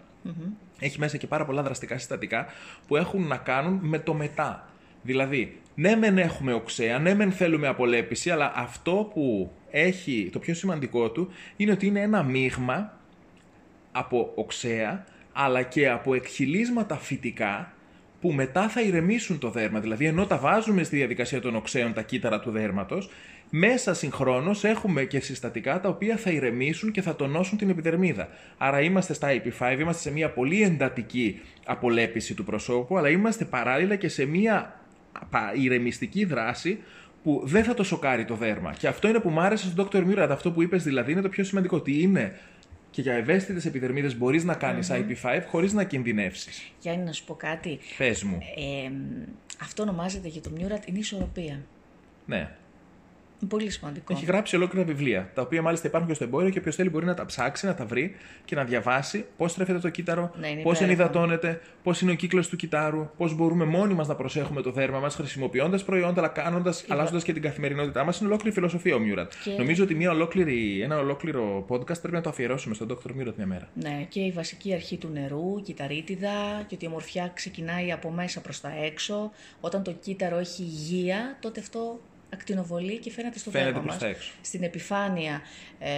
έχει 0.79 0.99
μέσα 0.99 1.17
και 1.17 1.27
πάρα 1.27 1.45
πολλά 1.45 1.63
δραστικά 1.63 1.97
συστατικά 1.97 2.45
που 2.87 2.95
έχουν 2.95 3.27
να 3.27 3.37
κάνουν 3.37 3.79
με 3.81 3.99
το 3.99 4.13
μετά. 4.13 4.67
Δηλαδή, 5.01 5.59
ναι, 5.75 5.95
μεν 5.95 6.17
έχουμε 6.17 6.53
οξέα, 6.53 6.99
ναι, 6.99 7.13
μεν 7.13 7.31
θέλουμε 7.31 7.67
απολέπιση, 7.67 8.29
αλλά 8.29 8.51
αυτό 8.55 9.09
που 9.13 9.51
έχει 9.71 10.29
το 10.31 10.39
πιο 10.39 10.53
σημαντικό 10.53 11.09
του 11.11 11.29
είναι 11.55 11.71
ότι 11.71 11.85
είναι 11.85 12.01
ένα 12.01 12.23
μείγμα 12.23 12.97
από 13.91 14.31
οξέα, 14.35 15.05
αλλά 15.33 15.61
και 15.61 15.89
από 15.89 16.13
εκχυλίσματα 16.13 16.97
φυτικά 16.97 17.73
που 18.23 18.31
μετά 18.31 18.69
θα 18.69 18.81
ηρεμήσουν 18.81 19.39
το 19.39 19.49
δέρμα. 19.49 19.79
Δηλαδή, 19.79 20.05
ενώ 20.05 20.25
τα 20.25 20.37
βάζουμε 20.37 20.83
στη 20.83 20.95
διαδικασία 20.95 21.41
των 21.41 21.55
οξέων 21.55 21.93
τα 21.93 22.01
κύτταρα 22.01 22.39
του 22.39 22.51
δέρματος, 22.51 23.09
μέσα 23.49 23.93
συγχρόνως 23.93 24.63
έχουμε 24.63 25.03
και 25.03 25.19
συστατικά 25.19 25.79
τα 25.79 25.89
οποία 25.89 26.17
θα 26.17 26.29
ηρεμήσουν 26.31 26.91
και 26.91 27.01
θα 27.01 27.15
τονώσουν 27.15 27.57
την 27.57 27.69
επιδερμίδα. 27.69 28.27
Άρα 28.57 28.81
είμαστε 28.81 29.13
στα 29.13 29.27
IP5, 29.31 29.79
είμαστε 29.79 30.01
σε 30.01 30.11
μια 30.11 30.29
πολύ 30.29 30.63
εντατική 30.63 31.39
απολέπιση 31.65 32.33
του 32.33 32.43
προσώπου, 32.43 32.97
αλλά 32.97 33.09
είμαστε 33.09 33.45
παράλληλα 33.45 33.95
και 33.95 34.07
σε 34.07 34.25
μια 34.25 34.79
πα- 35.29 35.53
ηρεμιστική 35.55 36.25
δράση 36.25 36.79
που 37.23 37.41
δεν 37.45 37.63
θα 37.63 37.73
το 37.73 37.83
σοκάρει 37.83 38.25
το 38.25 38.35
δέρμα. 38.35 38.73
Και 38.77 38.87
αυτό 38.87 39.07
είναι 39.07 39.19
που 39.19 39.29
μου 39.29 39.39
άρεσε 39.39 39.67
στον 39.67 39.87
Dr. 39.91 40.03
Murad. 40.07 40.27
Αυτό 40.29 40.51
που 40.51 40.61
είπες 40.61 40.83
δηλαδή 40.83 41.11
είναι 41.11 41.21
το 41.21 41.29
πιο 41.29 41.43
σημαντικό. 41.43 41.77
Ότι 41.77 42.01
είναι 42.01 42.39
και 42.93 43.01
για 43.01 43.13
ευαίσθητες 43.13 43.65
επιδερμίδες 43.65 44.17
μπορείς 44.17 44.43
να 44.43 44.53
κάνεις 44.53 44.89
IP5 44.91 45.41
χωρίς 45.47 45.73
να 45.73 45.83
κινδυνεύσεις. 45.83 46.71
Γιάννη, 46.79 47.03
να 47.03 47.11
σου 47.11 47.25
πω 47.25 47.33
κάτι. 47.33 47.79
Πες 47.97 48.23
μου. 48.23 48.37
Ε, 48.55 48.91
αυτό 49.61 49.83
ονομάζεται 49.83 50.27
για 50.27 50.41
το 50.41 50.49
Μιούρατ 50.49 50.87
είναι 50.87 50.99
ισορροπία. 50.99 51.59
Ναι. 52.25 52.49
Πολύ 53.47 53.69
σημαντικό. 53.69 54.13
Έχει 54.13 54.25
γράψει 54.25 54.55
ολόκληρα 54.55 54.85
βιβλία, 54.85 55.31
τα 55.33 55.41
οποία 55.41 55.61
μάλιστα 55.61 55.87
υπάρχουν 55.87 56.09
και 56.09 56.15
στο 56.15 56.23
εμπόριο 56.23 56.49
και 56.49 56.59
όποιος 56.59 56.75
θέλει 56.75 56.89
μπορεί 56.89 57.05
να 57.05 57.13
τα 57.13 57.25
ψάξει, 57.25 57.65
να 57.65 57.75
τα 57.75 57.85
βρει 57.85 58.15
και 58.45 58.55
να 58.55 58.63
διαβάσει 58.63 59.25
πώς 59.37 59.51
στρέφεται 59.51 59.79
το 59.79 59.89
κύτταρο, 59.89 60.31
Ναι, 60.39 60.47
είναι 60.47 60.61
πώς 60.61 60.75
υπέροχο. 60.79 60.83
ενυδατώνεται, 61.01 61.61
πώς 61.83 62.01
είναι 62.01 62.11
ο 62.11 62.15
κύκλος 62.15 62.47
του 62.47 62.55
κυτάρου, 62.55 63.09
πώς 63.17 63.35
μπορούμε 63.35 63.65
μόνοι 63.65 63.93
μας 63.93 64.07
να 64.07 64.15
προσέχουμε 64.15 64.61
το 64.61 64.71
δέρμα 64.71 64.99
μας 64.99 65.15
χρησιμοποιώντας 65.15 65.83
προϊόντα, 65.83 66.19
αλλά 66.21 66.27
κάνοντας, 66.27 66.85
αλλάζοντας 66.87 67.23
και 67.23 67.33
την 67.33 67.41
καθημερινότητά 67.41 68.03
μας. 68.03 68.19
Είναι 68.19 68.29
ολόκληρη 68.29 68.55
φιλοσοφία 68.55 68.95
ο 68.95 68.99
Μιούρατ. 68.99 69.31
Και- 69.43 69.51
Νομίζω 69.57 69.83
ότι 69.83 69.95
μια 69.95 70.11
ολόκληρη, 70.11 70.81
ένα 70.81 70.97
ολόκληρο 70.99 71.65
podcast 71.69 71.99
πρέπει 72.01 72.11
να 72.15 72.21
το 72.21 72.29
αφιερώσουμε 72.29 72.75
στον 72.75 72.87
Dr. 72.91 73.11
Μιούρατ 73.13 73.35
μια 73.37 73.45
μέρα. 73.45 73.67
Ναι, 73.73 74.05
και 74.09 74.19
η 74.19 74.31
βασική 74.31 74.73
αρχή 74.73 74.97
του 74.97 75.09
νερού, 75.13 75.57
η 75.57 75.61
κυταρίτιδα 75.61 76.29
και 76.67 76.75
ότι 76.75 76.85
η 76.85 76.87
ομορφιά 76.87 77.31
ξεκινάει 77.33 77.91
από 77.91 78.09
μέσα 78.11 78.41
προς 78.41 78.61
τα 78.61 78.71
έξω. 78.83 79.31
Όταν 79.61 79.83
το 79.83 79.91
κύτταρο 79.91 80.37
έχει 80.37 80.61
υγεία, 80.61 81.37
τότε 81.39 81.59
αυτό 81.59 81.99
ακτινοβολεί 82.33 82.97
και 82.97 83.11
φαίνεται 83.11 83.39
στο 83.39 83.49
Φαίνεται 83.49 83.69
δέρμα 83.71 83.81
προς 83.83 83.93
μας. 83.93 84.03
τα 84.03 84.09
έξω. 84.09 84.31
Στην 84.41 84.63
επιφάνεια 84.63 85.41
ε, 85.79 85.89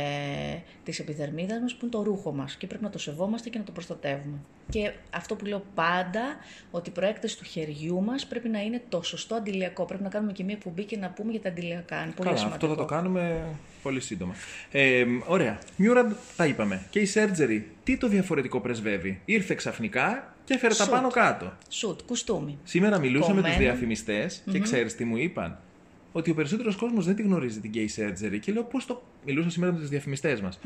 της 0.84 1.00
επιδερμίδας 1.00 1.60
μας 1.62 1.74
που 1.74 1.80
είναι 1.82 1.91
το 1.91 2.04
ρούχο 2.04 2.32
μας 2.34 2.56
και 2.56 2.67
πρέπει 2.67 2.84
να 2.84 2.89
το 2.89 2.98
σεβόμαστε 3.00 3.50
και 3.50 3.58
να 3.58 3.63
το 3.63 3.71
προστατεύουμε. 3.71 4.38
Και 4.69 4.91
αυτό 5.10 5.36
που 5.36 5.45
λέω 5.45 5.63
πάντα, 5.76 6.21
ότι 6.71 6.89
η 6.89 6.91
προέκταση 6.91 7.38
του 7.38 7.43
χεριού 7.43 8.02
μας 8.04 8.26
πρέπει 8.26 8.50
να 8.50 8.60
είναι 8.62 8.82
το 8.89 9.02
σωστό 9.02 9.36
αντιλιακό. 9.36 9.86
Πρέπει 9.86 10.04
να 10.04 10.10
κάνουμε 10.10 10.32
και 10.32 10.43
μία 10.43 10.56
εκπομπή 10.56 10.84
και 10.84 10.98
να 10.98 11.10
πούμε 11.10 11.32
για 11.32 11.41
τα 11.41 11.50
αντιλιακά. 11.50 11.95
Είναι 12.04 12.12
πολύ 12.15 12.28
Καλά, 12.28 12.38
σημαντικό. 12.39 12.65
αυτό 12.65 12.67
θα 12.67 12.88
το 12.88 12.93
κάνουμε 12.95 13.41
πολύ 13.84 14.00
σύντομα. 14.02 14.34
Ε, 14.71 15.06
ωραία. 15.28 15.60
Μιούραντ 15.76 16.12
τα 16.38 16.45
είπαμε. 16.45 16.82
Και 16.89 17.00
η 17.00 17.08
surgery, 17.13 17.62
τι 17.84 17.98
το 17.98 18.08
διαφορετικό 18.08 18.60
πρεσβεύει; 18.62 19.21
Ήρθε 19.26 19.54
ξαφνικά 19.56 20.36
και 20.43 20.54
έφερε 20.54 20.74
τα 20.74 20.84
Σουτ. 20.84 20.93
πάνω 20.93 21.10
κάτω. 21.10 21.54
Σουτ, 21.69 22.00
κουστούμι. 22.06 22.58
Σήμερα 22.63 23.00
μιλούσα 23.00 23.34
με 23.34 23.41
τους 23.41 23.52
Κομμένο. 23.52 23.58
διαφημιστές 23.71 24.43
και 24.52 24.60
ξέρεις 24.60 24.95
τι 24.95 25.04
μου 25.06 25.17
είπαν; 25.17 25.60
Ότι 26.17 26.32
ο 26.32 26.34
περισσότερος 26.34 26.75
κόσμος 26.75 27.06
δεν 27.06 27.15
τη 27.15 27.21
γνωρίζει 27.21 27.60
την 27.60 27.71
gay 27.73 27.99
surgery. 27.99 28.39
Και 28.39 28.51
λέω 28.51 28.63
πώς 28.63 28.86
το. 28.86 29.04
Μιλούσα 29.25 29.49
σήμερα 29.49 29.71
με 29.73 29.80
τους 29.80 29.89
διαφημιστές 29.89 30.41
μας. 30.41 30.60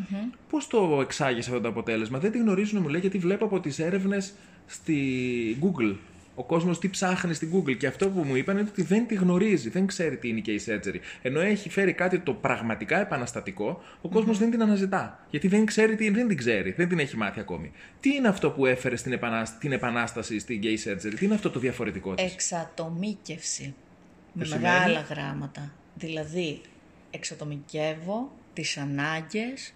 Πώς 0.49 0.67
το 0.67 0.99
εξάγεις 1.01 1.47
αυτό 1.47 1.62
το 1.62 1.67
αποτέλεσμα. 1.67 2.19
Δεν 2.19 2.31
τη 2.31 2.38
γνωρίζουν, 2.38 2.81
μου 2.81 2.88
λέει, 2.88 3.01
γιατί 3.01 3.17
βλέπω 3.17 3.45
από 3.45 3.59
τις 3.59 3.79
έρευνες 3.79 4.33
στη 4.65 4.97
Google. 5.62 5.95
Ο 6.35 6.43
κόσμος 6.43 6.79
τι 6.79 6.89
ψάχνει 6.89 7.33
στην 7.33 7.51
Google. 7.53 7.77
Και 7.77 7.88
αυτό 7.88 8.09
που 8.09 8.23
μου 8.23 8.35
είπαν 8.35 8.57
είναι 8.57 8.69
ότι 8.69 8.81
δεν 8.81 9.07
τη 9.07 9.15
γνωρίζει, 9.15 9.69
δεν 9.69 9.85
ξέρει 9.85 10.17
τι 10.17 10.27
είναι 10.29 10.39
η 10.39 10.43
gay 10.45 10.71
surgery. 10.71 10.99
Ενώ 11.21 11.39
έχει 11.39 11.69
φέρει 11.69 11.93
κάτι 11.93 12.19
το 12.19 12.33
πραγματικά 12.33 12.99
επαναστατικό, 12.99 13.81
ο 14.01 14.09
κοσμο 14.09 14.33
δεν 14.33 14.51
την 14.51 14.62
αναζητά. 14.62 15.25
Γιατί 15.29 15.47
δεν 15.47 15.65
ξέρει 15.65 15.95
τι, 15.95 16.09
δεν 16.09 16.27
την 16.27 16.38
ξέρει, 16.38 16.71
δεν 16.71 16.89
την 16.89 16.99
έχει 16.99 17.17
μάθει 17.17 17.39
ακόμη. 17.39 17.71
Τι 17.99 18.13
είναι 18.15 18.27
αυτό 18.27 18.51
που 18.51 18.65
έφερε 18.65 18.95
στην 18.95 19.12
επανάσ- 19.12 19.57
την 19.59 19.71
επανάσταση 19.71 20.39
στην 20.39 20.62
gay 20.63 20.89
surgery, 20.89 21.13
τι 21.17 21.25
είναι 21.25 21.33
αυτό 21.33 21.49
το 21.49 21.59
διαφορετικό 21.59 22.13
της; 22.13 22.33
Εξατομίκευση. 22.33 23.73
Με 24.39 24.45
σημαίνει; 24.45 24.63
μεγάλα 24.63 24.99
γράμματα. 24.99 25.71
Δηλαδή, 25.95 26.62
εξατομικεύω 27.12 28.32
τις 28.54 28.78
ανάγκες 28.78 29.73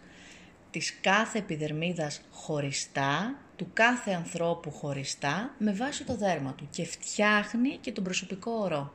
της 0.72 0.98
κάθε 1.02 1.38
επιδερμίδας 1.38 2.22
χωριστά, 2.32 3.36
του 3.56 3.68
κάθε 3.74 4.12
ανθρώπου 4.12 4.72
χωριστά, 4.72 5.54
με 5.58 5.74
βάση 5.74 6.04
το 6.04 6.16
δέρμα 6.16 6.54
του 6.54 6.68
και 6.72 6.86
φτιάχνει 6.86 7.78
και 7.82 7.92
τον 7.92 8.04
προσωπικό 8.04 8.52
ορό. 8.52 8.94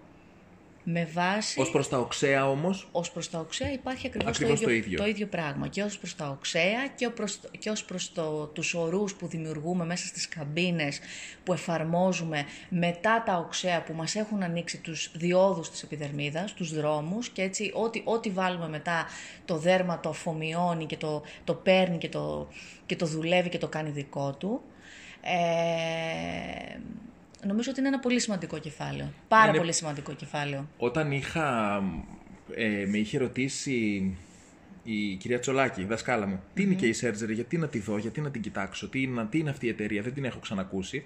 Με 0.91 1.09
βάση... 1.13 1.61
Ω 1.61 1.71
προς 1.71 1.89
τα 1.89 1.99
οξέα 1.99 2.51
όμως, 2.51 2.89
Ως 2.93 3.11
προς 3.11 3.31
τα 3.31 3.39
οξέα 3.39 3.73
υπάρχει 3.73 4.07
ακριβώς, 4.07 4.29
Ακριβώς 4.29 4.61
το, 4.61 4.65
το 4.65 4.71
ίδιο, 4.71 4.85
ίδιο. 4.85 4.99
το 4.99 5.07
ίδιο 5.07 5.27
πράγμα. 5.27 5.69
Και 5.69 5.83
ως 5.83 5.99
προς 5.99 6.15
τα 6.15 6.29
οξέα 6.29 6.87
και, 6.95 7.07
ως 7.07 7.13
προς, 7.13 7.41
και 7.59 7.71
ως 7.71 7.85
προς 7.85 8.13
το, 8.13 8.47
τους 8.47 8.75
ορούς 8.75 9.15
που 9.15 9.27
δημιουργούμε 9.27 9.85
μέσα 9.85 10.07
στις 10.07 10.29
καμπίνες 10.29 11.01
που 11.45 11.53
εφαρμόζουμε 11.53 12.45
μετά 12.69 13.23
τα 13.27 13.37
οξέα 13.37 13.83
που 13.83 13.93
μας 13.93 14.15
έχουν 14.15 14.43
ανοίξει 14.43 14.79
τους 14.79 15.11
διόδους 15.15 15.71
της 15.71 15.83
επιδερμίδας, 15.83 16.55
τους 16.55 16.75
δρόμους 16.75 17.29
και 17.29 17.43
έτσι 17.43 17.73
ό,τι, 17.75 18.03
ό,τι 18.05 18.31
βάλουμε 18.31 18.69
μετά 18.69 19.07
το 19.45 19.57
δέρμα 19.57 20.01
το 20.01 20.09
αφομοιώνει 20.09 20.87
και 20.87 20.97
το, 20.97 21.23
το 21.45 21.55
παίρνει 21.55 21.99
και 21.99 22.09
το, 22.09 22.49
και 22.87 22.97
το 22.97 23.07
δουλεύει 23.07 23.49
και 23.49 23.59
το 23.59 23.69
κάνει 23.69 23.91
δικό 23.91 24.33
του. 24.39 24.61
Ε, 25.21 26.79
νομίζω 27.47 27.71
ότι 27.71 27.81
είναι 27.81 27.89
ένα 27.89 27.99
πολύ 27.99 28.21
σημαντικό 28.21 28.59
κεφάλαιο. 28.59 29.13
Πάρα 29.29 29.49
Είναι- 29.49 29.59
πολύ 29.59 29.73
σημαντικό 29.73 30.13
κεφάλαιο. 30.15 30.69
όταν 30.79 31.13
είχα. 31.13 31.77
Ε, 32.55 32.87
με 32.89 32.99
είχε 32.99 33.19
ρωτήσει 33.19 33.73
η 34.83 35.15
κυρία 35.15 35.39
Τσολάκη, 35.39 35.81
η 35.81 35.85
δασκάλα 35.85 36.27
μου, 36.27 36.43
τι 36.55 36.63
είναι 36.63 36.75
και 36.75 36.87
η 36.87 36.95
surgery, 37.01 37.33
γιατί 37.35 37.59
να 37.59 37.69
τη 37.69 37.79
δω, 37.79 37.99
γιατί 37.99 38.21
να 38.21 38.31
την 38.31 38.41
κοιτάξω, 38.41 38.89
τι 38.89 39.03
είναι, 39.03 39.27
τι 39.31 39.39
είναι 39.39 39.51
αυτή 39.51 39.67
η 39.67 39.69
εταιρεία, 39.69 40.03
δεν 40.03 40.15
την 40.15 40.25
έχω 40.25 40.39
ξανακούσει. 40.39 41.05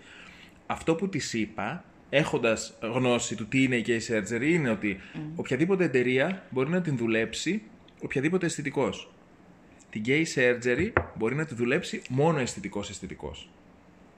Αυτό 0.66 0.94
που 0.94 1.08
της 1.08 1.32
είπα, 1.32 1.84
έχοντας 2.10 2.74
γνώση 2.80 3.34
του 3.36 3.46
τι 3.48 3.62
είναι 3.62 3.78
και 3.80 3.94
η 3.94 4.00
surgery, 4.08 4.42
είναι 4.42 4.70
ότι 4.70 5.00
οποιαδήποτε 5.36 5.84
εταιρεία 5.84 6.42
μπορεί 6.50 6.70
να 6.70 6.80
την 6.80 6.96
δουλέψει 6.96 7.62
οποιαδήποτε 8.02 8.46
αισθητικός. 8.46 9.12
Την 9.90 10.02
gay 10.06 10.24
surgery 10.34 10.92
μπορεί 11.14 11.34
να 11.34 11.44
τη 11.44 11.54
δουλέψει 11.54 12.02
μόνο 12.08 12.38
αισθητικό 12.38 12.80
αισθητικό. 12.80 13.34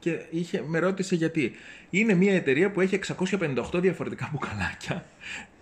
Και 0.05 0.19
είχε, 0.31 0.65
με 0.67 0.79
ρώτησε 0.79 1.15
γιατί. 1.15 1.53
Είναι 1.91 2.15
μια 2.15 2.35
εταιρεία 2.35 2.71
που 2.71 2.81
έχει 2.81 2.95
658 2.95 3.81
διαφορετικά 3.81 4.29
μπουκαλάκια. 4.33 5.05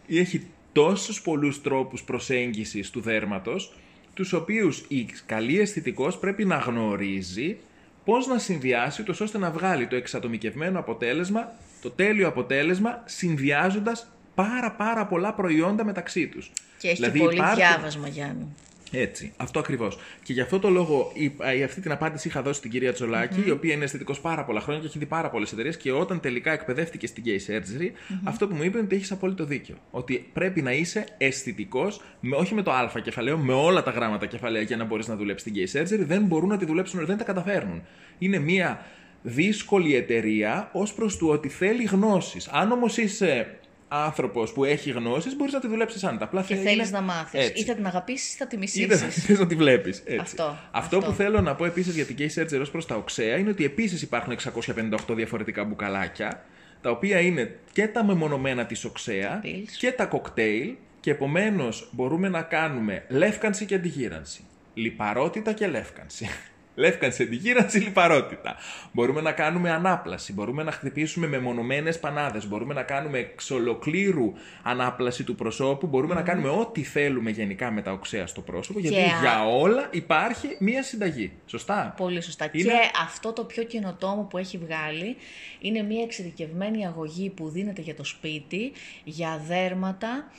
Έχει 0.09 0.47
τόσους 0.73 1.23
πολλούς 1.23 1.63
τρόπους 1.63 2.03
προσέγγισης 2.03 2.91
του 2.91 3.01
δέρματος, 3.01 3.75
τους 4.15 4.33
οποίους 4.33 4.85
η 4.89 5.07
καλή 5.27 5.61
αισθητικός 5.61 6.19
πρέπει 6.19 6.45
να 6.45 6.57
γνωρίζει 6.57 7.57
πώς 8.05 8.27
να 8.27 8.39
συνδυάσει 8.39 9.03
τους 9.03 9.21
ώστε 9.21 9.39
να 9.39 9.51
βγάλει 9.51 9.87
το 9.87 9.97
εξατομικευμένο 9.97 10.79
αποτέλεσμα, 10.79 11.53
το 11.83 11.91
τέλειο 11.91 12.29
αποτέλεσμα, 12.29 13.03
συνδυάζοντας 13.05 14.07
πάρα 14.35 14.73
πάρα 14.73 15.07
πολλά 15.07 15.35
προϊόντα 15.35 15.85
μεταξύ 15.85 16.27
τους. 16.27 16.53
Και 16.79 16.89
έχει 16.89 16.97
Δηλαδή 16.97 17.19
και 17.19 17.25
πολύ 17.25 17.37
υπάρχουν- 17.37 17.57
διάβασμα, 17.57 18.09
Γιάννη. 18.09 18.47
Έτσι, 18.93 19.33
αυτό 19.37 19.59
ακριβώς. 19.59 19.99
Και 20.23 20.33
γι' 20.33 20.41
αυτό 20.41 20.59
το 20.59 20.71
λόγο 20.71 21.11
η- 21.15 21.33
η- 21.59 21.63
αυτή 21.63 21.81
την 21.81 21.93
απάντηση 21.93 22.29
είχα 22.29 22.43
δώσει 22.43 22.59
στην 22.59 22.71
κυρία 22.71 22.93
Τσολάκη, 22.93 23.43
η 23.47 23.51
οποία 23.51 23.75
είναι 23.75 23.85
αισθητικός 23.85 24.21
πάρα 24.21 24.45
πολλά 24.45 24.61
χρόνια 24.61 24.81
και 24.81 24.87
έχει 24.87 24.99
δει 24.99 25.07
πάρα 25.07 25.31
πολλές 25.31 25.53
εταιρείες. 25.53 25.77
Και 25.77 25.93
όταν 25.93 26.21
τελικά 26.21 26.53
εκπαιδεύτηκε 26.53 27.07
στην 27.07 27.23
gay 27.27 27.51
surgery, 27.51 27.91
αυτό 28.25 28.49
που 28.49 28.55
μου 28.55 28.63
είπε 28.63 28.77
είναι 28.77 28.87
ότι 28.87 28.97
έχεις 28.97 29.11
απόλυτο 29.13 29.45
δίκιο. 29.45 29.75
Ότι 29.91 30.27
πρέπει 30.33 30.63
να 30.63 30.73
είσαι 30.73 31.05
αισθητικός, 31.19 32.01
όχι 32.39 32.55
με 32.55 32.63
το 32.63 32.71
α 32.73 32.91
κεφαλαίο, 33.03 33.39
με 33.39 33.53
όλα 33.53 33.83
τα 33.83 33.91
γράμματα 33.91 34.27
κεφαλαία 34.27 34.63
για 34.63 34.77
να 34.77 34.85
μπορείς 34.85 35.09
να 35.09 35.17
δουλέψεις 35.17 35.51
στην 35.51 35.85
gay 35.85 35.95
surgery. 35.95 36.05
Δεν 36.07 36.23
μπορούν 36.23 36.49
να 36.49 36.57
τη 36.57 36.65
δουλέψουν, 36.65 37.07
δεν 37.07 37.17
τα 37.17 37.25
καταφέρνουν. 37.25 37.83
Είναι 38.19 38.39
μια 38.39 38.87
δύσκολη 39.23 39.95
εταιρεία 39.95 40.71
ως 40.73 40.93
προς 40.95 41.17
του 41.17 41.29
ότι 41.29 41.49
θέλει 41.49 41.85
γνώσεις. 41.85 42.49
Αν 42.49 42.73
όμως 42.73 42.97
είσαι 42.97 43.59
άνθρωπος 43.93 44.53
που 44.53 44.65
έχει 44.65 44.91
γνώσεις, 44.91 45.37
μπορείς 45.37 45.53
να 45.53 45.61
τη 45.61 45.69
δουλέψεις 45.69 46.05
άνετα. 46.05 46.25
Απλά 46.25 46.43
Και 46.43 46.55
θε- 46.55 46.65
θέλεις 46.65 46.89
είναι 46.89 46.99
να 46.99 47.05
μάθεις. 47.05 47.41
έτσι. 47.49 47.63
Ή 47.63 47.65
θα 47.65 47.75
την 47.75 47.87
αγαπήσεις 47.87 48.35
ή 48.35 48.37
θα 48.37 48.47
τη 48.47 48.57
Ή 48.57 48.59
δεν 48.87 48.99
μισήσει. 49.05 49.21
θες 49.21 49.39
να 49.39 49.47
τη 49.47 49.55
βλέπεις. 49.55 49.99
Αυτό, 50.21 50.23
Αυτό, 50.71 50.97
αυτό. 50.97 50.99
που 50.99 51.13
θέλω 51.13 51.41
να 51.41 51.55
πω 51.55 51.65
επίσης 51.65 51.95
για 51.95 52.05
την 52.05 52.17
gay 52.19 52.41
surgery 52.41 52.61
ως 52.61 52.71
προς 52.71 52.87
τα 52.87 52.95
οξέα 52.95 53.37
είναι 53.37 53.51
ότι 53.51 53.65
επίσης 53.65 54.03
υπάρχουν 54.03 54.33
658 54.33 55.15
διαφορετικά 55.15 55.65
μπουκαλάκια, 55.65 56.45
τα 56.81 56.91
οποία 56.91 57.21
είναι 57.21 57.59
και 57.73 57.87
τα 57.89 58.05
μεμονωμένα 58.05 58.67
της 58.67 58.85
οξέα 58.85 59.29
Τα 59.29 59.41
pills. 59.45 59.69
και 59.79 59.93
τα 59.93 60.07
κοκτέιλ, 60.07 60.73
και 61.01 61.11
επομένως 61.11 61.89
μπορούμε 61.93 62.29
να 62.29 62.43
κάνουμε 62.43 63.05
λεύκανση 63.09 63.65
και 63.65 63.75
αντιγύρανση. 63.75 64.45
Λιπαρότητα 64.75 65.53
και 65.53 65.67
λεύκανση. 65.67 66.29
Λεύκανση, 66.75 67.23
αντιγύρανση, 67.23 67.79
λιπαρότητα. 67.79 68.57
Μπορούμε 68.93 69.21
να 69.21 69.33
κάνουμε 69.33 69.71
ανάπλαση, 69.71 70.33
μπορούμε 70.33 70.63
να 70.63 70.73
χτυπήσουμε 70.73 71.27
μεμονωμένε 71.27 71.93
πανάδες, 71.93 72.49
μπορούμε 72.49 72.75
να 72.75 72.83
κάνουμε 72.83 73.19
εξ 73.19 73.51
ολοκλήρου 73.51 74.33
ανάπλαση 74.63 75.25
του 75.25 75.35
προσώπου, 75.35 75.87
μπορούμε 75.87 76.15
να 76.15 76.23
κάνουμε 76.23 76.49
ό,τι 76.49 76.83
θέλουμε 76.83 77.31
γενικά 77.31 77.71
με 77.71 77.83
τα 77.83 77.93
οξέα 77.93 78.27
στο 78.27 78.41
πρόσωπο, 78.41 78.79
γιατί 78.79 78.97
α- 79.01 79.21
για 79.21 79.47
όλα 79.49 79.89
υπάρχει 79.91 80.57
μία 80.59 80.83
συνταγή. 80.83 81.33
Σωστά; 81.47 81.95
Πολύ 81.97 82.21
σωστά. 82.23 82.49
Είναι- 82.53 82.73
Και 82.73 82.79
αυτό 83.03 83.33
το 83.33 83.45
πιο 83.45 83.63
καινοτόμο 83.63 84.23
που 84.23 84.39
έχει 84.39 84.59
βγάλει 84.59 85.17
είναι 85.61 85.83
μια 85.83 86.03
εξειδικευμένη 86.03 86.87
αγωγή 86.87 87.31
που 87.31 87.49
δίνεται 87.49 87.81
για 87.83 87.95
το 87.95 88.05
σπίτι 88.05 88.73
για 89.05 89.43
δέρματα 89.49 90.31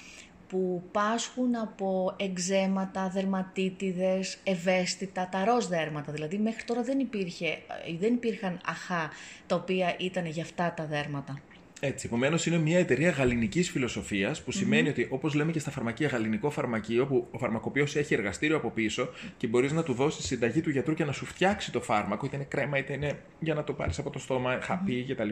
που 0.54 0.84
πάσχουν 0.92 1.56
από 1.56 2.16
εξέματα, 2.18 3.10
δερματίτιδες, 3.10 4.38
ευαίσθητα, 4.44 5.30
τα 5.32 5.46
ροζ 5.46 5.66
δέρματα. 5.66 6.12
Δηλαδή 6.12 6.38
μέχρι 6.38 6.64
τώρα 6.64 6.84
δεν, 6.84 7.00
υπήρχε, 7.00 7.46
ε, 7.48 7.98
δεν 8.00 8.14
υπήρχαν 8.14 8.60
αχά 8.66 9.10
τα 9.48 9.56
οποία 9.56 9.96
ήταν 10.00 10.26
για 10.26 10.44
αυτά 10.44 10.74
τα 10.76 10.86
δέρματα. 10.86 11.42
Έτσι, 11.80 12.08
επομένως 12.08 12.46
είναι 12.46 12.58
μια 12.58 12.80
εταιρεία 12.80 13.10
γαλλινική 13.10 13.64
φιλοσοφίας 13.64 14.42
που 14.42 14.52
σημαίνει 14.52 14.90
ότι 14.90 15.08
όπως 15.10 15.34
λέμε 15.34 15.52
και 15.52 15.60
στα 15.60 15.72
φαρμακεία, 15.72 16.08
γαλλινικό 16.08 16.50
φαρμακείο, 16.50 17.06
που 17.06 17.28
ο 17.32 17.38
φαρμακοποιός 17.38 17.96
έχει 17.96 18.14
εργαστήριο 18.14 18.58
από 18.58 18.70
πίσω 18.70 19.10
και 19.38 19.48
μπορείς 19.48 19.72
να 19.72 19.84
του 19.84 19.94
δώσεις 19.94 20.26
συνταγή 20.26 20.62
του 20.62 20.70
γιατρού 20.70 20.94
και 20.94 21.06
να 21.06 21.12
σου 21.12 21.26
φτιάξει 21.26 21.72
το 21.72 21.82
φάρμακο, 21.82 22.26
είτε 22.26 22.36
είναι 22.36 22.46
κρέμα, 22.46 22.78
είτε 22.78 22.94
είναι 22.94 23.20
για 23.40 23.54
να 23.54 23.64
το 23.64 23.74
πάρεις 23.74 24.00
από 24.00 24.10
το 24.10 24.20
στόμα, 24.20 24.60
χαπί 24.62 25.06
κτλ. 25.10 25.30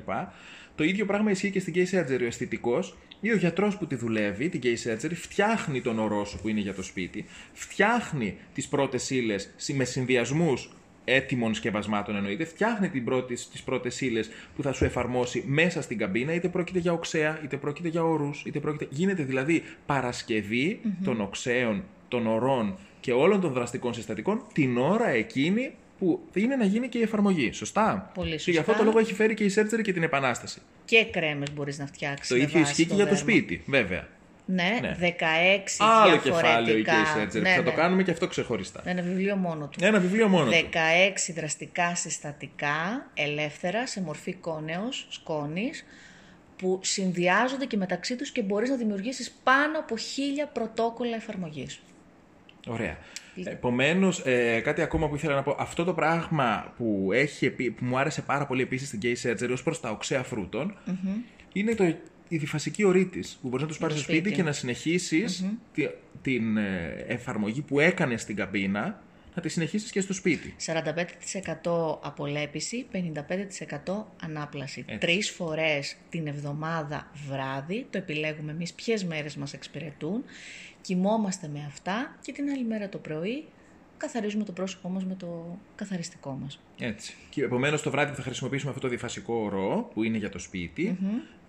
Το 0.76 0.84
ίδιο 0.84 1.06
πράγμα 1.06 1.32
ισχύει 1.32 1.52
και 1.52 1.60
στην 1.60 1.74
gay 1.76 1.96
surgery. 1.96 2.22
Ο 2.22 2.26
αισθητικό 2.26 2.80
ή 3.22 3.32
ο 3.32 3.36
γιατρός 3.36 3.78
που 3.78 3.88
τη 3.88 3.96
δουλεύει, 3.96 4.50
την 4.50 4.62
gay 4.64 4.90
surgery, 4.90 5.14
φτιάχνει 5.14 5.82
τον 5.82 6.00
ορό 6.00 6.26
σου 6.26 6.40
που 6.42 6.48
είναι 6.48 6.60
για 6.60 6.74
το 6.74 6.84
σπίτι, 6.84 7.26
φτιάχνει 7.54 8.38
τις 8.54 8.68
πρώτες 8.68 9.10
ύλες 9.10 9.50
με 9.74 9.84
συνδυασμούς 9.84 10.70
έτοιμων 11.06 11.54
σκευασμάτων 11.54 12.16
εννοείται, 12.16 12.46
φτιάχνει 12.46 12.90
τις 13.52 13.62
πρώτες 13.66 14.02
ύλες 14.02 14.30
που 14.56 14.64
θα 14.64 14.74
σου 14.74 14.86
εφαρμόσει 14.86 15.44
μέσα 15.48 15.82
στην 15.82 15.98
καμπίνα, 15.98 16.34
είτε 16.34 16.50
πρόκειται 16.50 16.80
για 16.80 16.94
οξέα, 16.94 17.40
είτε 17.44 17.58
πρόκειται 17.58 17.88
για 17.88 18.04
ορούς, 18.04 18.44
είτε 18.46 18.60
πρόκειται. 18.60 18.88
Γίνεται 18.90 19.24
δηλαδή 19.24 19.64
των 21.04 21.22
οξέων, 21.22 21.84
των 22.08 22.28
ορών 22.28 22.78
και 23.00 23.12
όλων 23.12 23.42
των 23.42 23.54
δραστικών 23.54 23.94
συστατικών 23.94 24.42
την 24.54 24.78
ώρα 24.78 25.10
εκείνη 25.10 25.72
που 26.02 26.20
είναι 26.34 26.56
να 26.56 26.66
γίνει 26.66 26.90
και 26.90 26.98
η 26.98 27.02
εφαρμογή. 27.02 27.52
Σωστά. 27.52 28.12
Πολύ 28.14 28.32
σωστά. 28.32 28.46
Και 28.46 28.52
γι' 28.52 28.58
αυτό 28.58 28.74
το 28.74 28.84
λόγο 28.84 29.00
έχει 29.00 29.14
φέρει 29.14 29.34
και 29.34 29.44
η 29.44 29.54
Surgery 29.56 29.82
και 29.82 29.94
την 29.94 30.04
επανάσταση. 30.04 30.62
Και 30.86 31.06
κρέμες 31.06 31.54
μπορείς 31.54 31.80
να 31.80 31.86
φτιάξεις. 31.86 32.28
Το 32.28 32.36
ίδιο 32.36 32.60
ισχύει 32.60 32.86
και 32.86 32.94
για 32.94 33.08
το 33.08 33.16
σπίτι, 33.16 33.64
βέβαια. 33.66 34.08
Ναι, 34.46 34.80
ναι. 34.82 34.98
16 35.00 35.06
Άλλο 35.78 36.20
διαφορετικά. 36.20 36.20
κεφάλαιο 36.20 36.78
η 36.78 36.86
Case 36.88 37.18
Surgery. 37.18 37.42
Ναι, 37.42 37.50
θα 37.50 37.64
το 37.64 37.70
ναι. 37.70 37.76
κάνουμε 37.76 38.04
και 38.04 38.12
αυτό 38.12 38.28
ξεχωριστά. 38.28 38.82
Ένα 38.86 39.02
βιβλίο 39.02 39.36
μόνο 39.36 39.68
του. 39.68 39.86
Ένα 39.86 40.00
βιβλίο 40.00 40.28
μόνο 40.28 40.52
16 40.52 40.54
του. 41.26 41.34
δραστικά 41.34 41.96
συστατικά, 41.96 43.10
ελεύθερα, 43.14 43.88
σε 43.88 44.02
μορφή 44.02 44.34
κόνεως, 44.34 45.08
σκόνης, 45.10 45.86
που 46.58 46.80
συνδυάζονται 46.84 47.66
και 47.66 47.78
μεταξύ 47.78 48.16
τους 48.16 48.30
και 48.32 48.42
μπορείς 48.42 48.70
να 48.70 48.76
δημιουργήσεις 48.76 49.32
πάνω 49.44 49.80
από 49.80 49.98
χίλια 49.98 50.48
πρωτόκολλα 50.48 51.16
εφαρμογής. 51.16 51.82
Ωραία. 52.68 52.98
Επομένως, 53.44 54.20
ε, 54.26 54.60
κάτι 54.60 54.82
ακόμα 54.82 55.10
που 55.10 55.16
ήθελα 55.16 55.36
να 55.36 55.44
πω. 55.44 55.56
Αυτό 55.60 55.84
το 55.84 55.94
πράγμα 55.94 56.74
που, 56.78 57.10
έχει, 57.14 57.50
που 57.50 57.86
μου 57.86 57.98
άρεσε 57.98 58.22
πάρα 58.22 58.46
πολύ 58.46 58.62
επίσης 58.62 58.88
στην 58.88 59.00
Gay 59.04 59.16
Surgery 59.24 59.52
ως 59.52 59.64
προς 59.64 59.80
τα 59.80 59.90
οξέα 59.90 60.24
είναι 61.54 61.76
το, 61.76 61.84
η 62.28 62.38
διφασική 62.38 62.84
ορή 62.84 63.06
της. 63.06 63.40
Που 63.42 63.48
μπορείς 63.48 63.62
να 63.62 63.68
τους 63.68 63.78
πάρεις 63.78 63.96
στο 63.96 64.12
σπίτι 64.12 64.32
και 64.32 64.44
να 64.44 64.52
συνεχισει 64.52 65.24
τη, 65.74 65.88
την 66.22 66.58
ε, 66.58 67.06
εφαρμογή 67.08 67.62
που 67.62 67.80
έκανε 67.80 68.18
στην 68.18 68.36
καμπίνα 68.36 69.02
να 69.36 69.42
τη 69.42 69.50
συνεχίσεις 69.50 69.92
και 69.92 70.02
στο 70.02 70.14
σπίτι. 70.14 70.56
45% 70.66 72.00
απολέπιση, 72.02 72.86
55% 72.92 74.04
ανάπλαση. 74.22 74.86
Τρεις 75.00 75.30
φορές 75.30 75.96
την 76.10 76.28
εβδομάδα 76.28 77.12
βράδυ, 77.28 77.88
το 77.90 77.98
επιλέγουμε 77.98 78.52
εμείς 78.52 78.74
ποιες 78.74 79.04
μέρες 79.04 79.36
μας 79.36 79.54
εξυπηρετούν 79.54 80.24
κοιμόμαστε 80.82 81.50
με 81.54 81.64
αυτά 81.68 82.16
και 82.22 82.32
την 82.32 82.50
άλλη 82.50 82.64
μέρα 82.64 82.90
το 82.90 82.98
πρωί 82.98 83.46
καθαρίζουμε 83.98 84.44
το 84.44 84.52
πρόσωπό 84.52 84.90
μας 84.90 85.06
με 85.06 85.16
το 85.16 85.58
καθαριστικό 85.76 86.38
μας. 86.42 86.60
Έτσι. 86.80 87.16
Και 87.30 87.44
επομένως 87.44 87.82
το 87.82 87.92
βράδυ 87.92 88.14
θα 88.14 88.22
χρησιμοποιήσουμε 88.22 88.70
αυτό 88.70 88.82
το 88.82 88.88
διφασικό 88.88 89.34
ορό 89.34 89.90
που 89.94 90.04
είναι 90.04 90.18
για 90.18 90.30
το 90.30 90.40
σπιτι 90.40 90.98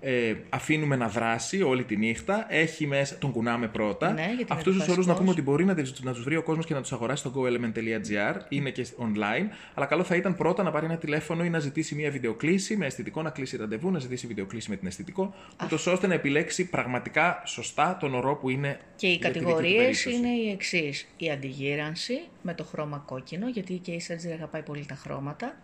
ε, 0.04 0.34
αφήνουμε 0.48 0.96
να 0.96 1.08
δράσει 1.08 1.62
όλη 1.62 1.84
τη 1.84 1.96
νύχτα. 1.96 2.46
Έχει 2.48 2.86
μέσα, 2.86 3.18
τον 3.18 3.32
κουνάμε 3.32 3.68
πρώτα. 3.68 4.12
Ναι, 4.12 4.34
Αυτούς 4.48 4.76
τους 4.76 4.88
όρους 4.88 5.06
να 5.06 5.14
πούμε 5.14 5.30
ότι 5.30 5.42
μπορεί 5.42 5.64
να, 5.64 5.74
να 6.02 6.12
τους 6.12 6.22
βρει 6.22 6.36
ο 6.36 6.42
κόσμος 6.42 6.66
και 6.66 6.74
να 6.74 6.80
τους 6.80 6.92
αγοράσει 6.92 7.28
στο 7.28 7.32
goelement.gr. 7.36 8.40
Είναι 8.48 8.70
και 8.70 8.86
online. 8.98 9.46
Αλλά 9.74 9.86
καλό 9.86 10.04
θα 10.04 10.16
ήταν 10.16 10.36
πρώτα 10.36 10.62
να 10.62 10.70
πάρει 10.70 10.86
ένα 10.86 10.96
τηλέφωνο 10.96 11.44
ή 11.44 11.50
να 11.50 11.58
ζητήσει 11.58 11.94
μια 11.94 12.10
βιντεοκλήση 12.10 12.76
με 12.76 12.86
αισθητικό, 12.86 13.22
να 13.22 13.30
κλείσει 13.30 13.56
ραντεβού, 13.56 13.90
να 13.90 13.98
ζητήσει 13.98 14.26
βιντεοκλήση 14.26 14.70
με 14.70 14.76
την 14.76 14.86
αισθητικό, 14.86 15.34
ούτως 15.64 15.86
ώστε 15.86 16.06
να 16.06 16.14
επιλέξει 16.14 16.68
πραγματικά 16.68 17.42
σωστά 17.44 17.96
τον 18.00 18.14
ορό 18.14 18.36
που 18.36 18.48
είναι. 18.48 18.80
Και 18.96 19.06
οι 19.06 19.18
κατηγορίες 19.18 20.04
είναι 20.04 20.28
οι 20.28 20.50
εξής. 20.50 21.08
Η 21.16 21.30
αντιγύρανση 21.30 22.20
με 22.42 22.54
το 22.54 22.64
χρώμα 22.64 23.02
κόκκινο, 23.06 23.48
γιατί 23.48 23.74
και 23.74 23.90
η 23.90 24.02
Surgery 24.08 24.32
αγαπάει 24.32 24.62
πολύ 24.62 24.86
τα 24.86 24.94
χρώματα 24.94 25.56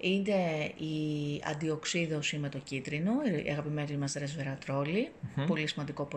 είναι 0.00 0.64
η 0.76 1.42
αντιοξίδωση 1.50 2.38
με 2.38 2.48
το 2.48 2.58
κίτρινο, 2.58 3.12
η 3.46 3.50
αγαπημένη 3.50 3.96
μας 3.96 4.12
ρεσβερατρόλη, 4.12 5.08
mm-hmm. 5.08 5.44
πολύ 5.46 5.66
σημαντικό 5.66 6.08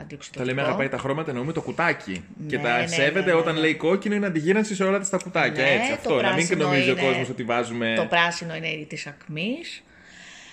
αντιοξυδωτικό. 0.00 0.38
Τα 0.38 0.44
λέμε 0.44 0.62
αγαπάει 0.62 0.88
τα 0.88 0.98
χρώματα, 0.98 1.30
εννοούμε 1.30 1.52
το 1.52 1.62
κουτάκι. 1.62 2.24
και 2.46 2.56
ναι, 2.56 2.62
τα 2.62 2.78
ναι, 2.78 2.86
σέβεται 2.86 3.30
ναι, 3.30 3.36
όταν 3.36 3.56
λέει 3.56 3.74
κόκκινο 3.74 4.14
είναι 4.14 4.26
αντιγύρανση 4.26 4.74
σε 4.74 4.84
όλα 4.84 5.08
τα 5.08 5.18
κουτάκια. 5.18 5.64
Έτσι, 5.64 5.92
αυτό, 5.92 6.20
να 6.20 6.34
μην 6.34 6.58
νομίζει 6.58 6.90
ο 6.90 6.96
κόσμος 6.96 7.28
ότι 7.28 7.42
βάζουμε... 7.42 7.94
Το 7.96 8.04
πράσινο 8.04 8.54
είναι 8.54 8.84
της 8.88 9.06
ακμής. 9.06 9.82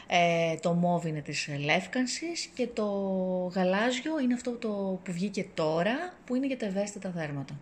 Ε, 0.07 0.55
το 0.55 0.73
μόβ 0.73 1.05
είναι 1.05 1.21
της 1.21 1.49
λεύκανσης 1.63 2.49
και 2.53 2.67
το 2.73 2.85
γαλάζιο 3.55 4.19
είναι 4.23 4.33
αυτό 4.33 4.51
το 4.51 4.67
που 5.03 5.11
βγήκε 5.11 5.45
τώρα 5.53 6.13
που 6.25 6.35
είναι 6.35 6.47
για 6.47 6.57
τα 6.57 6.65
ευαίσθητα 6.65 7.09
δέρματα. 7.09 7.53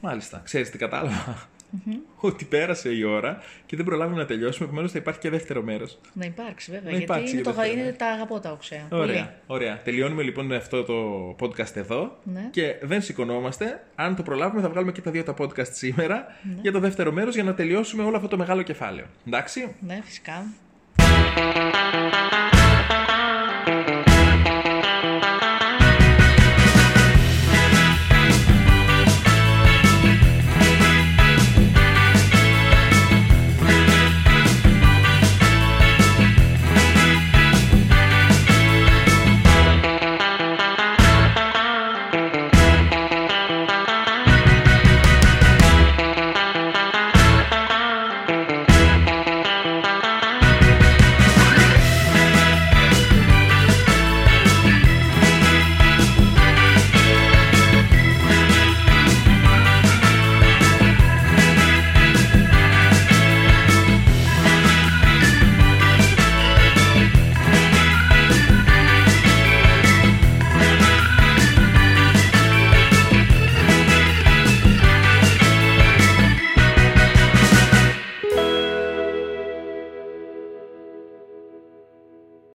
Μάλιστα. 0.00 0.40
Ξέρεις 0.44 0.70
τι 0.70 0.78
κατάλαβα; 0.78 1.48
Mm-hmm. 1.74 1.98
ότι 2.16 2.44
πέρασε 2.44 2.88
η 2.88 3.02
ώρα 3.02 3.42
και 3.66 3.76
δεν 3.76 3.84
προλάβουμε 3.84 4.18
να 4.20 4.26
τελειώσουμε. 4.26 4.66
Επομένως 4.66 4.92
θα 4.92 4.98
υπάρχει 4.98 5.20
και 5.20 5.30
δεύτερο 5.30 5.62
μέρος. 5.62 5.98
Να 6.12 6.24
υπάρξει, 6.24 6.70
βέβαια. 6.70 6.92
Να 6.92 6.98
γιατί 6.98 7.30
είναι, 7.30 7.40
το, 7.40 7.54
είναι 7.72 7.92
τα 7.98 8.06
αγαπώ 8.06 8.40
τα 8.40 8.52
οξέα. 8.52 8.86
Ωραία, 8.90 9.34
ωραία. 9.46 9.80
Τελειώνουμε 9.82 10.22
λοιπόν 10.22 10.52
αυτό 10.52 10.84
το 10.84 11.28
podcast 11.40 11.76
εδώ 11.76 12.18
ναι. 12.22 12.48
και 12.50 12.74
δεν 12.82 13.02
σηκωνόμαστε. 13.02 13.84
Αν 13.94 14.16
το 14.16 14.22
προλάβουμε, 14.22 14.62
θα 14.62 14.68
βγάλουμε 14.68 14.92
και 14.92 15.00
τα 15.00 15.10
δύο 15.10 15.22
τα 15.22 15.34
podcast 15.38 15.72
σήμερα 15.72 16.26
ναι. 16.42 16.58
για 16.60 16.72
το 16.72 16.78
δεύτερο 16.78 17.12
μέρος 17.12 17.34
για 17.34 17.44
να 17.44 17.54
τελειώσουμε 17.54 18.02
όλο 18.02 18.16
αυτό 18.16 18.28
το 18.28 18.36
μεγάλο 18.36 18.62
κεφάλαιο. 18.62 19.06
Εντάξει. 19.26 19.74
Ναι, 19.80 20.00
φυσικά. 20.04 20.46